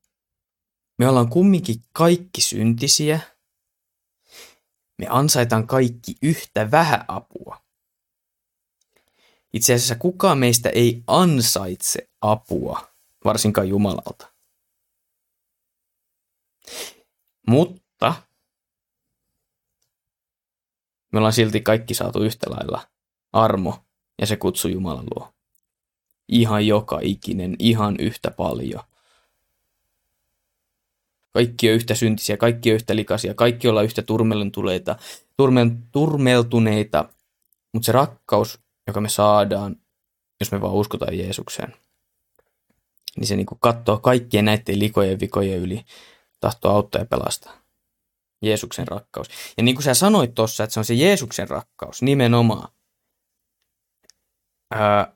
me 0.97 1.07
ollaan 1.07 1.29
kumminkin 1.29 1.83
kaikki 1.93 2.41
syntisiä, 2.41 3.19
me 4.97 5.07
ansaitaan 5.09 5.67
kaikki 5.67 6.15
yhtä 6.21 6.71
vähän 6.71 7.05
apua. 7.07 7.61
Itse 9.53 9.73
asiassa 9.73 9.95
kukaan 9.95 10.37
meistä 10.37 10.69
ei 10.69 11.03
ansaitse 11.07 12.09
apua, 12.21 12.87
varsinkaan 13.25 13.69
Jumalalta. 13.69 14.31
Mutta 17.47 18.15
me 21.11 21.17
ollaan 21.17 21.33
silti 21.33 21.61
kaikki 21.61 21.93
saatu 21.93 22.23
yhtä 22.23 22.49
lailla 22.49 22.87
armo 23.33 23.85
ja 24.21 24.27
se 24.27 24.37
kutsu 24.37 24.67
Jumalan 24.67 25.07
luo. 25.15 25.33
Ihan 26.27 26.67
joka 26.67 26.99
ikinen, 27.03 27.55
ihan 27.59 27.95
yhtä 27.99 28.31
paljon. 28.31 28.83
Kaikki 31.33 31.69
on 31.69 31.75
yhtä 31.75 31.95
syntisiä, 31.95 32.37
kaikki 32.37 32.71
on 32.71 32.75
yhtä 32.75 32.95
likaisia, 32.95 33.33
kaikki 33.33 33.67
ollaan 33.67 33.85
yhtä 33.85 34.01
turmeltuneita, 34.01 34.95
turmeltuneita, 35.91 37.09
mutta 37.73 37.85
se 37.85 37.91
rakkaus, 37.91 38.59
joka 38.87 39.01
me 39.01 39.09
saadaan, 39.09 39.75
jos 40.39 40.51
me 40.51 40.61
vaan 40.61 40.73
uskotaan 40.73 41.17
Jeesukseen, 41.17 41.75
niin 43.17 43.27
se 43.27 43.35
niinku 43.35 43.55
katsoo 43.55 43.97
kaikkien 43.97 44.45
näiden 44.45 44.79
likojen 44.79 45.19
vikojen 45.19 45.59
yli, 45.59 45.85
tahtoo 46.39 46.71
auttaa 46.71 47.01
ja 47.01 47.05
pelastaa. 47.05 47.61
Jeesuksen 48.41 48.87
rakkaus. 48.87 49.27
Ja 49.57 49.63
niin 49.63 49.75
kuin 49.75 49.83
sä 49.83 49.93
sanoit 49.93 50.35
tuossa, 50.35 50.63
että 50.63 50.73
se 50.73 50.79
on 50.79 50.85
se 50.85 50.93
Jeesuksen 50.93 51.49
rakkaus, 51.49 52.01
nimenomaan. 52.01 52.71
Ää, 54.71 55.15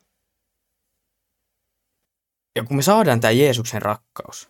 ja 2.56 2.64
kun 2.64 2.76
me 2.78 2.82
saadaan 2.82 3.20
tämä 3.20 3.32
Jeesuksen 3.32 3.82
rakkaus, 3.82 4.50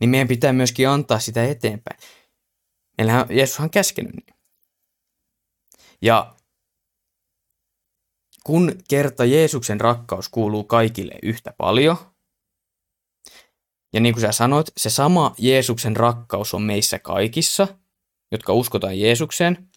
niin 0.00 0.10
meidän 0.10 0.28
pitää 0.28 0.52
myöskin 0.52 0.88
antaa 0.88 1.18
sitä 1.18 1.44
eteenpäin. 1.44 2.00
Meillähän 2.98 3.26
Jeesus 3.30 3.60
on 3.60 3.70
käskenyt 3.70 4.12
niin. 4.14 4.36
Ja 6.02 6.36
kun 8.44 8.72
kerta 8.88 9.24
Jeesuksen 9.24 9.80
rakkaus 9.80 10.28
kuuluu 10.28 10.64
kaikille 10.64 11.14
yhtä 11.22 11.54
paljon, 11.58 11.96
ja 13.92 14.00
niin 14.00 14.14
kuin 14.14 14.20
sä 14.20 14.32
sanoit, 14.32 14.66
se 14.76 14.90
sama 14.90 15.34
Jeesuksen 15.38 15.96
rakkaus 15.96 16.54
on 16.54 16.62
meissä 16.62 16.98
kaikissa, 16.98 17.68
jotka 18.32 18.52
uskotaan 18.52 19.00
Jeesukseen, 19.00 19.68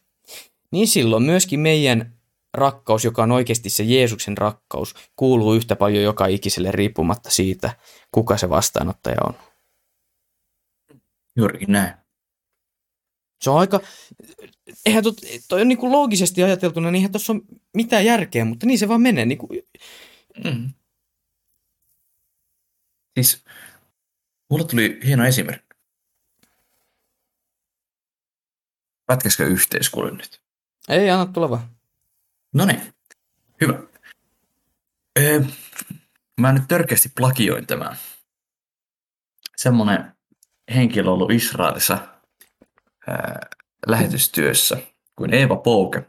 niin 0.71 0.87
silloin 0.87 1.23
myöskin 1.23 1.59
meidän 1.59 2.19
rakkaus, 2.53 3.05
joka 3.05 3.23
on 3.23 3.31
oikeasti 3.31 3.69
se 3.69 3.83
Jeesuksen 3.83 4.37
rakkaus, 4.37 4.95
kuuluu 5.15 5.53
yhtä 5.53 5.75
paljon 5.75 6.03
joka 6.03 6.27
ikiselle 6.27 6.71
riippumatta 6.71 7.31
siitä, 7.31 7.75
kuka 8.11 8.37
se 8.37 8.49
vastaanottaja 8.49 9.17
on. 9.27 9.48
Juurikin 11.39 11.71
näin. 11.71 11.93
Se 13.41 13.49
on 13.49 13.59
aika, 13.59 13.79
eihän 14.85 15.03
tot, 15.03 15.17
toi 15.47 15.61
on 15.61 15.67
niin 15.67 15.77
kuin 15.77 15.91
loogisesti 15.91 16.43
ajateltuna, 16.43 16.91
niin 16.91 16.95
eihän 16.95 17.11
tuossa 17.11 17.33
ole 17.33 17.41
mitään 17.73 18.05
järkeä, 18.05 18.45
mutta 18.45 18.65
niin 18.65 18.79
se 18.79 18.87
vaan 18.87 19.01
menee. 19.01 19.25
Niin 19.25 19.37
kuin... 19.37 19.61
Mm. 20.43 20.73
Siis, 23.19 23.45
mulle 24.49 24.67
tuli 24.67 24.99
hieno 25.05 25.25
esimerkki. 25.25 25.75
Pätkäskö 29.05 29.45
yhteiskulle 29.45 30.11
nyt? 30.11 30.41
Ei, 30.89 31.09
anna 31.09 31.25
tulla 31.25 31.49
vaan. 31.49 31.75
No 32.53 32.65
niin, 32.65 32.93
hyvä. 33.61 33.83
Öö, 35.19 35.41
mä 36.41 36.51
nyt 36.51 36.63
törkeästi 36.67 37.09
plagioin 37.15 37.67
tämän. 37.67 37.97
Semmonen 39.57 40.18
henkilö 40.75 41.11
ollut 41.11 41.31
Israelissa 41.31 41.97
ää, 43.07 43.39
lähetystyössä 43.87 44.77
kuin 45.15 45.33
Eeva 45.33 45.55
Pouke. 45.55 46.03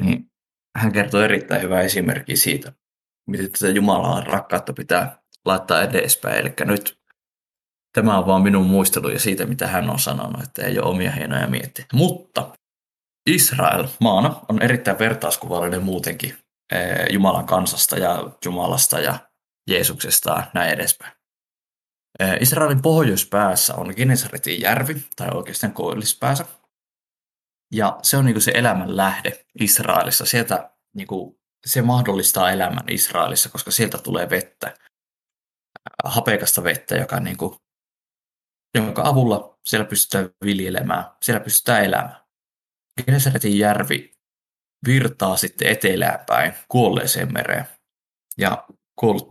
Niin 0.00 0.30
hän 0.76 0.92
kertoo 0.92 1.20
erittäin 1.20 1.62
hyvää 1.62 1.80
esimerkkiä 1.80 2.36
siitä, 2.36 2.72
miten 3.26 3.52
tätä 3.52 3.68
Jumalan 3.68 4.26
rakkautta 4.26 4.72
pitää 4.72 5.18
laittaa 5.44 5.82
edespäin. 5.82 6.36
Eli 6.36 6.54
nyt 6.64 6.98
tämä 7.92 8.18
on 8.18 8.26
vaan 8.26 8.42
minun 8.42 8.66
muisteluja 8.66 9.18
siitä, 9.18 9.46
mitä 9.46 9.66
hän 9.66 9.90
on 9.90 9.98
sanonut, 9.98 10.42
että 10.42 10.62
ei 10.62 10.78
ole 10.78 10.88
omia 10.88 11.10
hienoja 11.10 11.46
miettiä. 11.46 11.84
Mutta 11.92 12.52
Israel 13.30 13.88
maana 14.00 14.40
on 14.48 14.62
erittäin 14.62 14.98
vertauskuvallinen 14.98 15.82
muutenkin 15.82 16.36
Jumalan 17.10 17.46
kansasta 17.46 17.98
ja 17.98 18.30
Jumalasta 18.44 19.00
ja 19.00 19.18
Jeesuksesta 19.70 20.42
näin 20.54 20.72
edespäin. 20.72 21.12
Israelin 22.40 22.82
pohjoispäässä 22.82 23.74
on 23.74 23.94
Genesaretin 23.96 24.60
järvi, 24.60 24.94
tai 25.16 25.28
oikeastaan 25.34 25.72
koillispäässä. 25.72 26.44
Ja 27.72 27.98
se 28.02 28.16
on 28.16 28.24
niin 28.24 28.40
se 28.40 28.52
elämän 28.54 28.96
lähde 28.96 29.44
Israelissa. 29.60 30.26
Sieltä 30.26 30.70
niin 30.94 31.06
kuin, 31.06 31.40
se 31.66 31.82
mahdollistaa 31.82 32.50
elämän 32.50 32.84
Israelissa, 32.90 33.48
koska 33.48 33.70
sieltä 33.70 33.98
tulee 33.98 34.30
vettä, 34.30 34.74
hapekasta 36.04 36.64
vettä, 36.64 36.94
joka, 36.94 37.20
niin 37.20 37.36
kuin, 37.36 37.56
jonka 38.74 39.02
avulla 39.04 39.58
siellä 39.64 39.86
pystytään 39.86 40.30
viljelemään, 40.44 41.04
siellä 41.22 41.40
pystytään 41.40 41.84
elämään. 41.84 42.24
Genesaretin 43.04 43.58
järvi 43.58 44.14
virtaa 44.86 45.36
sitten 45.36 45.68
etelään 45.68 46.24
päin 46.26 46.54
kuolleeseen 46.68 47.32
mereen. 47.32 47.64
Ja 48.38 48.66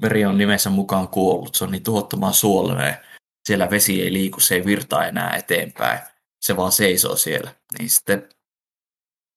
meri 0.01 0.25
on 0.25 0.37
nimensä 0.37 0.69
mukaan 0.69 1.07
kuollut. 1.07 1.55
Se 1.55 1.63
on 1.63 1.71
niin 1.71 1.83
tuhottoman 1.83 2.33
suolainen. 2.33 2.97
Siellä 3.45 3.69
vesi 3.69 4.01
ei 4.01 4.13
liiku, 4.13 4.39
se 4.39 4.55
ei 4.55 4.65
virtaa 4.65 5.07
enää 5.07 5.35
eteenpäin. 5.35 5.99
Se 6.41 6.57
vaan 6.57 6.71
seisoo 6.71 7.15
siellä. 7.15 7.55
Niin 7.79 7.89
sitten 7.89 8.29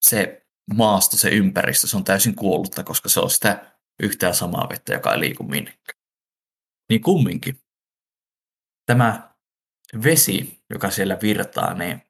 se 0.01 0.47
maasto, 0.75 1.17
se 1.17 1.29
ympäristö, 1.29 1.87
se 1.87 1.97
on 1.97 2.05
täysin 2.05 2.35
kuollutta, 2.35 2.85
koska 2.85 3.09
se 3.09 3.21
on 3.21 3.31
sitä 3.31 3.77
yhtään 4.03 4.35
samaa 4.35 4.69
vettä, 4.69 4.93
joka 4.93 5.13
ei 5.15 5.21
liiku 5.21 5.43
minnekään. 5.43 5.99
Niin 6.89 7.03
kumminkin 7.03 7.61
tämä 8.87 9.35
vesi, 10.05 10.63
joka 10.71 10.91
siellä 10.91 11.19
virtaa, 11.23 11.75
niin 11.75 12.03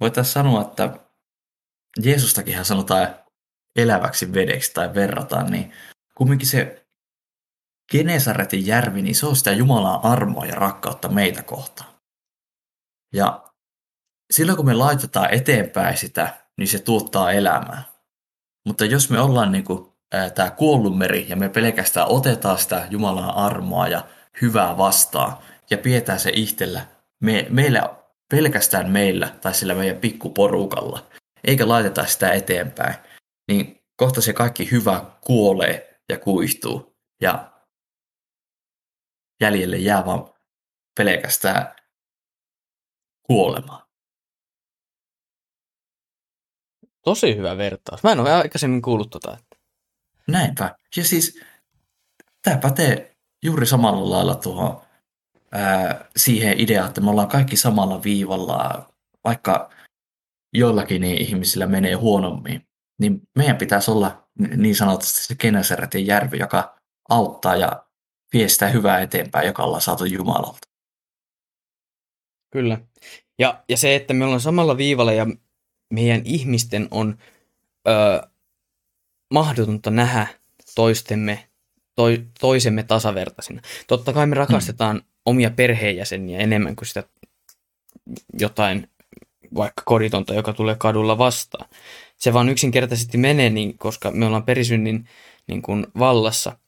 voitaisiin 0.00 0.32
sanoa, 0.32 0.62
että 0.62 0.98
Jeesustakin 2.02 2.64
sanotaan 2.64 3.14
eläväksi 3.76 4.32
vedeksi 4.32 4.74
tai 4.74 4.94
verrataan, 4.94 5.50
niin 5.50 5.72
kumminkin 6.14 6.48
se 6.48 6.79
Genesaretin 7.90 8.66
järvi, 8.66 9.02
niin 9.02 9.14
se 9.14 9.26
on 9.26 9.36
sitä 9.36 9.52
Jumalan 9.52 10.04
armoa 10.04 10.46
ja 10.46 10.54
rakkautta 10.54 11.08
meitä 11.08 11.42
kohtaan. 11.42 11.90
Ja 13.14 13.50
silloin 14.30 14.56
kun 14.56 14.66
me 14.66 14.74
laitetaan 14.74 15.34
eteenpäin 15.34 15.96
sitä, 15.96 16.34
niin 16.58 16.68
se 16.68 16.78
tuottaa 16.78 17.32
elämää. 17.32 17.82
Mutta 18.66 18.84
jos 18.84 19.10
me 19.10 19.20
ollaan 19.20 19.52
niin 19.52 19.64
kuin, 19.64 19.92
tämä 20.34 20.50
kuollut 20.50 20.98
meri 20.98 21.26
ja 21.28 21.36
me 21.36 21.48
pelkästään 21.48 22.08
otetaan 22.08 22.58
sitä 22.58 22.86
Jumalan 22.90 23.34
armoa 23.34 23.88
ja 23.88 24.04
hyvää 24.42 24.78
vastaan 24.78 25.36
ja 25.70 25.78
pidetään 25.78 26.20
se 26.20 26.30
ihtellä 26.34 26.86
me, 27.22 27.46
meillä 27.50 27.96
pelkästään 28.30 28.90
meillä 28.90 29.28
tai 29.40 29.54
sillä 29.54 29.74
meidän 29.74 29.96
pikkuporukalla, 29.96 31.06
eikä 31.44 31.68
laiteta 31.68 32.06
sitä 32.06 32.32
eteenpäin, 32.32 32.94
niin 33.50 33.82
kohta 33.96 34.20
se 34.20 34.32
kaikki 34.32 34.70
hyvä 34.70 35.04
kuolee 35.20 36.00
ja 36.08 36.18
kuihtuu 36.18 36.96
ja 37.22 37.52
jäljelle 39.40 39.76
jää 39.76 40.06
vaan 40.06 40.34
pelkästään 40.96 41.74
kuolema. 43.22 43.86
Tosi 47.04 47.36
hyvä 47.36 47.56
vertaus. 47.56 48.02
Mä 48.02 48.12
en 48.12 48.20
ole 48.20 48.32
aikaisemmin 48.32 48.82
kuullut 48.82 49.10
tota. 49.10 49.38
Näinpä. 50.26 50.74
Ja 50.96 51.04
siis 51.04 51.40
tämä 52.42 52.56
pätee 52.56 53.16
juuri 53.44 53.66
samalla 53.66 54.10
lailla 54.10 54.34
tuohon 54.34 54.82
ää, 55.52 56.08
siihen 56.16 56.60
ideaan, 56.60 56.88
että 56.88 57.00
me 57.00 57.10
ollaan 57.10 57.28
kaikki 57.28 57.56
samalla 57.56 58.02
viivalla, 58.02 58.88
vaikka 59.24 59.70
joillakin 60.54 61.00
niin 61.00 61.22
ihmisillä 61.22 61.66
menee 61.66 61.94
huonommin, 61.94 62.68
niin 63.00 63.20
meidän 63.36 63.56
pitäisi 63.56 63.90
olla 63.90 64.28
niin 64.38 64.76
sanotusti 64.76 65.22
se 65.22 65.34
Genesaretin 65.34 66.06
järvi, 66.06 66.38
joka 66.38 66.80
auttaa 67.08 67.56
ja 67.56 67.86
vie 68.32 68.48
sitä 68.48 68.68
hyvää 68.68 69.00
eteenpäin, 69.00 69.46
joka 69.46 69.62
ollaan 69.62 69.82
saatu 69.82 70.04
Jumalalta. 70.04 70.68
Kyllä. 72.50 72.80
Ja, 73.38 73.64
ja 73.68 73.76
se, 73.76 73.94
että 73.94 74.14
me 74.14 74.24
ollaan 74.24 74.40
samalla 74.40 74.76
viivalla 74.76 75.12
ja 75.12 75.26
meidän 75.90 76.22
ihmisten 76.24 76.88
on 76.90 77.18
ö, 77.88 78.28
mahdotonta 79.30 79.90
nähdä 79.90 80.26
toistemme, 80.74 81.48
toi, 81.94 82.26
toisemme 82.40 82.82
tasavertaisina. 82.82 83.62
Totta 83.86 84.12
kai 84.12 84.26
me 84.26 84.34
rakastetaan 84.34 84.96
hmm. 84.96 85.06
omia 85.24 85.50
perheenjäseniä 85.50 86.38
enemmän 86.38 86.76
kuin 86.76 86.88
sitä 86.88 87.04
jotain 88.38 88.88
vaikka 89.54 89.82
koditonta, 89.84 90.34
joka 90.34 90.52
tulee 90.52 90.74
kadulla 90.78 91.18
vastaan. 91.18 91.68
Se 92.16 92.32
vaan 92.32 92.48
yksinkertaisesti 92.48 93.18
menee 93.18 93.50
niin, 93.50 93.78
koska 93.78 94.10
me 94.10 94.26
ollaan 94.26 94.44
perisynnin 94.44 95.08
niin 95.46 95.62
kuin 95.62 95.86
vallassa. 95.98 96.58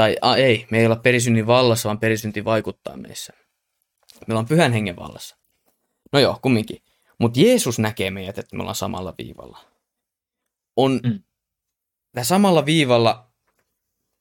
Tai 0.00 0.16
a, 0.20 0.36
ei, 0.36 0.66
me 0.70 0.78
ei 0.78 0.86
olla 0.86 0.96
perisynnin 0.96 1.46
vallassa, 1.46 1.88
vaan 1.88 1.98
perisynti 1.98 2.44
vaikuttaa 2.44 2.96
meissä. 2.96 3.32
Me 4.26 4.32
ollaan 4.32 4.46
pyhän 4.46 4.72
hengen 4.72 4.96
vallassa. 4.96 5.36
No 6.12 6.18
joo, 6.18 6.38
kumminkin. 6.42 6.82
Mutta 7.18 7.40
Jeesus 7.40 7.78
näkee 7.78 8.10
meidät, 8.10 8.38
että 8.38 8.56
me 8.56 8.60
ollaan 8.60 8.74
samalla 8.74 9.14
viivalla. 9.18 9.58
On, 10.76 11.00
mm. 11.04 11.22
samalla 12.22 12.66
viivalla 12.66 13.30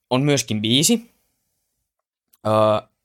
on 0.09 0.21
myöskin 0.21 0.61
biisi. 0.61 1.11
Öö, 2.47 2.53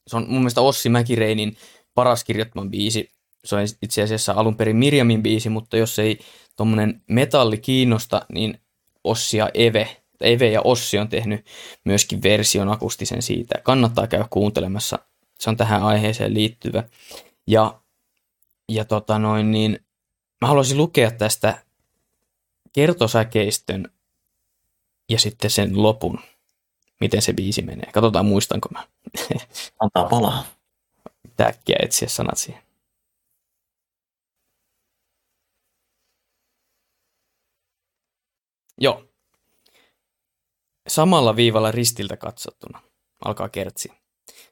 se 0.07 0.17
on 0.17 0.27
mun 0.29 0.39
mielestä 0.39 0.61
Ossi 0.61 0.89
Mäkireinin 0.89 1.57
paras 1.95 2.25
kirjoittaman 2.25 2.71
biisi. 2.71 3.11
Se 3.45 3.57
on 3.57 3.63
itse 3.83 4.03
asiassa 4.03 4.33
alun 4.33 4.57
perin 4.57 4.77
Mirjamin 4.77 5.23
biisi, 5.23 5.49
mutta 5.49 5.77
jos 5.77 5.99
ei 5.99 6.19
tuommoinen 6.57 7.03
metalli 7.07 7.59
kiinnosta, 7.59 8.27
niin 8.33 8.61
Ossi 9.05 9.37
ja 9.37 9.51
Eve, 9.55 10.04
Eve 10.25 10.51
ja 10.51 10.61
Ossi 10.63 10.99
on 10.99 11.09
tehnyt 11.09 11.47
myöskin 11.85 12.23
version 12.23 12.69
akustisen 12.69 13.23
siitä. 13.23 13.55
Kannattaa 13.63 14.07
käydä 14.07 14.27
kuuntelemassa. 14.31 14.99
Se 15.39 15.51
on 15.51 15.57
tähän 15.57 15.83
aiheeseen 15.83 16.35
liittyvä. 16.35 16.85
Ja, 17.47 17.81
ja 18.69 18.85
tota 18.85 19.19
noin, 19.19 19.51
niin 19.51 19.79
mä 20.41 20.49
haluaisin 20.49 20.79
lukea 20.79 21.11
tästä 21.11 21.63
kertosäkeistön 22.73 23.93
ja 25.09 25.19
sitten 25.19 25.51
sen 25.51 25.83
lopun, 25.83 26.19
miten 27.01 27.23
se 27.23 27.33
biisi 27.33 27.63
menee. 27.63 27.93
Katsotaan, 27.93 28.27
muistanko 28.27 28.69
mä. 28.73 28.87
Antaa 29.81 30.09
palaa. 30.09 30.45
Täkkiä 31.37 31.77
etsiä 31.83 32.09
sanat 32.09 32.39
siihen. 32.39 32.63
Joo. 38.79 39.14
Samalla 40.89 41.37
viivalla 41.37 41.73
ristiltä 41.73 42.17
katsottuna. 42.17 42.83
Alkaa 43.25 43.49
kertsi. 43.49 43.93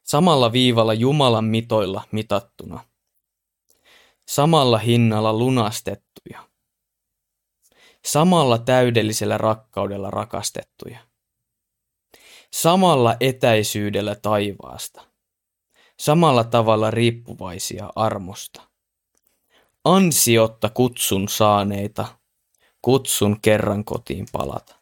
Samalla 0.02 0.52
viivalla 0.52 0.94
Jumalan 0.94 1.44
mitoilla 1.44 2.02
mitattuna. 2.12 2.84
Samalla 4.28 4.78
hinnalla 4.78 5.32
lunastettuja. 5.32 6.48
Samalla 8.04 8.58
täydellisellä 8.58 9.38
rakkaudella 9.38 10.10
rakastettuja. 10.10 10.98
Samalla 12.52 13.16
etäisyydellä 13.20 14.14
taivaasta. 14.14 15.02
Samalla 15.98 16.44
tavalla 16.44 16.90
riippuvaisia 16.90 17.92
armosta. 17.96 18.62
Ansiotta 19.84 20.68
kutsun 20.68 21.28
saaneita, 21.28 22.06
kutsun 22.82 23.40
kerran 23.40 23.84
kotiin 23.84 24.26
palata. 24.32 24.81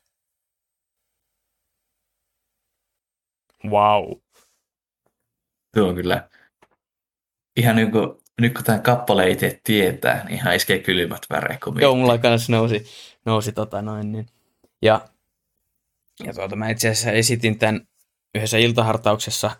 Wow. 3.64 4.12
Tuo 5.74 5.88
on 5.88 5.94
kyllä 5.94 6.28
ihan 7.56 7.76
niin 7.76 7.90
kuin, 7.90 8.10
nyt 8.40 8.54
kun 8.54 8.64
tämän 8.64 8.82
kappale 8.82 9.30
itse 9.30 9.60
tietää, 9.64 10.24
niin 10.24 10.34
ihan 10.34 10.54
iskee 10.54 10.78
kylmät 10.78 11.22
väreet. 11.30 11.60
Kun 11.60 11.80
Joo, 11.80 11.96
mulla 11.96 12.18
kanssa 12.18 12.52
nousi, 12.52 12.86
nousi 13.26 13.52
tota 13.52 13.82
noin. 13.82 14.12
Niin. 14.12 14.26
Ja, 14.82 15.08
ja 16.24 16.34
tuota, 16.34 16.56
mä 16.56 16.70
itse 16.70 16.88
asiassa 16.88 17.12
esitin 17.12 17.58
tämän 17.58 17.88
yhdessä 18.34 18.58
iltahartauksessa 18.58 19.50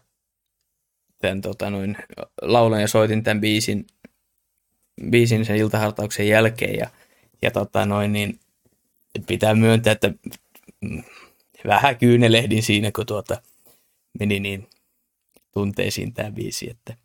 tämän 1.19 1.41
tota 1.41 1.71
noin, 1.71 1.97
laulan 2.43 2.81
ja 2.81 2.89
soitin 2.89 3.23
tämän 3.23 3.41
biisin, 3.41 3.87
biisin 5.11 5.45
sen 5.45 5.57
iltahartauksen 5.57 6.29
jälkeen 6.29 6.77
ja, 6.77 6.91
ja 7.43 7.51
tota 7.51 7.87
noin, 7.87 8.13
niin 8.13 8.41
pitää 9.27 9.55
myöntää, 9.55 9.93
että 9.93 10.13
vähän 11.67 11.99
kyynelehdin 11.99 12.63
siinä, 12.63 12.91
kun 12.93 13.07
tuota, 13.07 13.43
meni 14.19 14.41
niin 14.41 14.69
tunteisiin 15.53 16.15
tämä 16.15 16.31
biisi, 16.31 16.71
että 16.71 16.97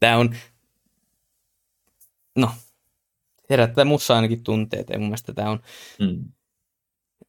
tämä 0.00 0.16
on, 0.16 0.36
no, 2.36 2.50
herättää 3.50 3.84
mussa 3.84 4.16
ainakin 4.16 4.42
tunteita 4.42 4.92
ja 4.92 4.98
mun 4.98 5.08
mielestä 5.08 5.32
tämä 5.32 5.50
on 5.50 5.62
mm. 6.00 6.24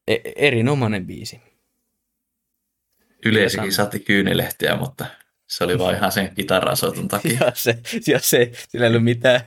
e- 0.07 0.33
erinomainen 0.35 1.07
biisi. 1.07 1.41
Yleisikin 3.25 3.73
saatti 3.73 3.99
kyynelehtiä, 3.99 4.77
mutta 4.77 5.05
se 5.47 5.63
oli 5.63 5.79
vain 5.79 5.95
ihan 5.95 6.11
sen 6.11 6.35
kitarasoitun 6.35 7.07
takia. 7.07 7.39
ja 7.45 7.51
se, 7.55 7.79
ja 8.07 8.19
se, 8.19 8.51
sillä 8.69 8.85
ei 8.85 8.89
ollut 8.89 9.03
mitään, 9.03 9.41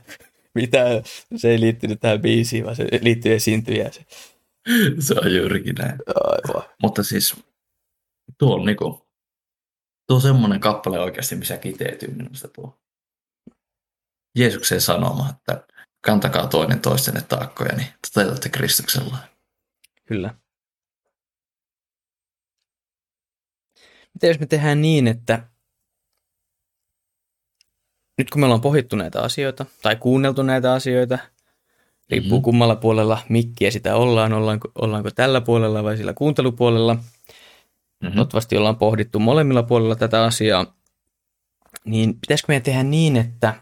mitään, 0.55 1.03
se 1.35 1.49
ei 1.49 1.59
liittynyt 1.59 1.99
tähän 1.99 2.21
biisiin, 2.21 2.63
vaan 2.63 2.75
se 2.75 2.87
liittyy 3.01 3.33
esiintyjään. 3.33 3.93
Se. 3.93 4.05
se 4.99 5.13
on 5.13 5.35
juurikin 5.35 5.75
näin. 5.75 5.95
Aivan. 6.15 6.69
Mutta 6.81 7.03
siis 7.03 7.35
tuo 8.37 8.55
on 8.55 8.65
niinku, 8.65 9.04
tuo 10.07 10.19
semmoinen 10.19 10.59
kappale 10.59 10.99
oikeasti, 10.99 11.35
missä 11.35 11.57
kiteytyy 11.57 12.13
minusta 12.13 12.47
tuo. 12.47 12.77
Jeesuksen 14.37 14.81
sanoma, 14.81 15.29
että 15.29 15.67
kantakaa 16.01 16.47
toinen 16.47 16.79
toistenne 16.79 17.21
taakkoja, 17.21 17.75
niin 17.75 17.87
toteutatte 18.13 18.49
Kristuksella. 18.49 19.17
Kyllä. 20.05 20.35
Mitä 24.13 24.27
jos 24.27 24.39
me 24.39 24.45
tehdään 24.45 24.81
niin, 24.81 25.07
että 25.07 25.47
nyt 28.17 28.29
kun 28.29 28.39
me 28.39 28.45
ollaan 28.45 28.61
pohjittu 28.61 28.95
näitä 28.95 29.21
asioita 29.21 29.65
tai 29.81 29.95
kuunneltu 29.95 30.43
näitä 30.43 30.73
asioita, 30.73 31.19
riippuu 32.09 32.31
mm-hmm. 32.31 32.43
kummalla 32.43 32.75
puolella 32.75 33.21
mikkiä 33.29 33.71
sitä 33.71 33.95
ollaan, 33.95 34.33
ollaanko, 34.33 34.71
ollaanko 34.75 35.11
tällä 35.11 35.41
puolella 35.41 35.83
vai 35.83 35.97
sillä 35.97 36.13
kuuntelupuolella. 36.13 36.97
Mm-hmm. 38.01 38.15
Toivottavasti 38.15 38.57
ollaan 38.57 38.77
pohdittu 38.77 39.19
molemmilla 39.19 39.63
puolella 39.63 39.95
tätä 39.95 40.23
asiaa. 40.23 40.75
Niin 41.85 42.19
pitäisikö 42.19 42.45
meidän 42.47 42.63
tehdä 42.63 42.83
niin, 42.83 43.15
että 43.15 43.53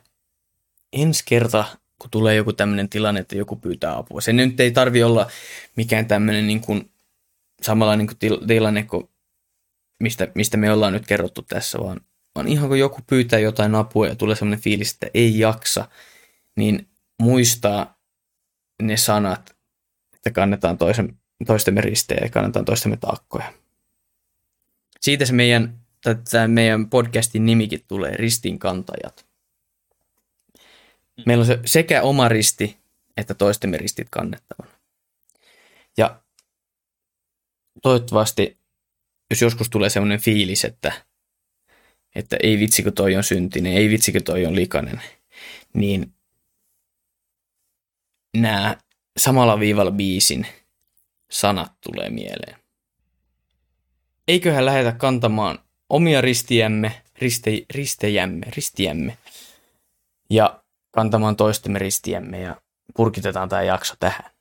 ensi 0.94 1.24
kerta, 1.28 1.66
kun 2.00 2.12
tulee 2.12 2.36
joku 2.36 2.54
tämmöinen 2.54 2.90
tilanne, 2.90 3.20
että 3.20 3.36
joku 3.36 3.56
pyytää 3.56 3.98
apua, 3.98 4.22
se 4.22 4.34
nyt 4.34 4.60
ei 4.60 4.72
tarvi 4.72 5.04
olla 5.04 5.28
mikään 5.76 6.06
tämmöinen 6.06 6.48
niin 6.48 6.62
kuin, 6.62 6.92
samanlainen 7.62 8.08
kuin 8.08 8.18
til- 8.18 8.48
tilanne 8.48 8.84
kuin 8.84 9.10
mistä, 10.00 10.28
mistä 10.36 10.58
me 10.58 10.72
ollaan 10.72 10.94
nyt 10.94 11.08
kerrottu 11.08 11.42
tässä, 11.42 11.80
vaan, 11.80 12.02
vaan 12.36 12.48
ihan 12.48 12.68
kun 12.68 12.80
joku 12.80 13.02
pyytää 13.08 13.40
jotain 13.40 13.76
apua 13.76 14.08
ja 14.08 14.16
tulee 14.16 14.36
sellainen 14.36 14.64
fiilis, 14.64 14.94
että 14.94 15.08
ei 15.14 15.40
jaksa, 15.40 15.88
niin 16.56 16.90
muistaa 17.22 18.00
ne 18.82 18.98
sanat, 18.98 19.56
että 20.14 20.32
kannetaan 20.32 20.78
toisen, 20.78 21.18
toistemme 21.48 21.82
ristejä 21.82 22.20
ja 22.24 22.30
kannetaan 22.30 22.66
toistemme 22.66 22.98
taakkoja. 22.98 23.54
Siitä 25.04 25.26
se 25.26 25.34
meidän, 25.34 25.80
tämä 26.32 26.48
meidän 26.48 26.90
podcastin 26.90 27.46
nimikin 27.46 27.84
tulee, 27.88 28.18
ristinkantajat. 28.18 29.26
Meillä 31.26 31.42
on 31.42 31.48
se 31.48 31.60
sekä 31.66 32.02
oma 32.02 32.28
risti 32.28 32.78
että 33.18 33.34
toistemme 33.34 33.78
ristit 33.78 34.08
kannettavana. 34.10 34.72
Ja 35.98 36.22
toivottavasti 37.82 38.58
jos 39.30 39.42
joskus 39.42 39.70
tulee 39.70 39.90
sellainen 39.90 40.20
fiilis, 40.20 40.66
että, 40.66 40.92
että 42.16 42.38
ei 42.44 42.60
vitsi 42.60 42.84
kun 42.84 42.94
toi 42.94 43.16
on 43.16 43.24
syntinen, 43.24 43.74
ei 43.74 43.90
vitsi 43.90 44.12
kun 44.12 44.24
toi 44.24 44.46
on 44.46 44.56
likainen, 44.56 45.02
niin 45.74 46.14
nämä 48.38 48.78
samalla 49.18 49.60
viivalla 49.60 49.92
biisin 49.92 50.48
sanat 51.32 51.72
tulee 51.82 52.10
mieleen. 52.10 52.63
Eiköhän 54.28 54.66
lähetä 54.66 54.92
kantamaan 54.92 55.60
omia 55.90 56.22
ristiämme, 56.22 57.02
riste, 57.22 57.52
ristejämme, 57.76 58.46
ristiämme 58.56 59.18
ja 60.30 60.64
kantamaan 60.92 61.36
toistemme 61.36 61.80
ristiämme 61.80 62.40
ja 62.40 62.56
purkitetaan 62.96 63.50
tämä 63.50 63.64
jakso 63.64 63.96
tähän. 64.00 64.32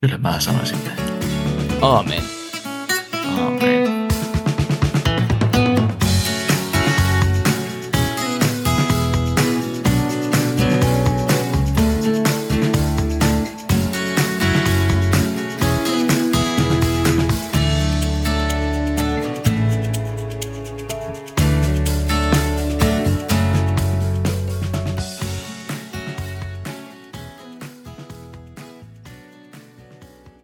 Kyllä 0.00 0.18
mä 0.18 0.40
sanoisin 0.40 0.78
näin. 0.84 0.98
Aamen. 1.82 2.22
Aamen. 3.38 3.95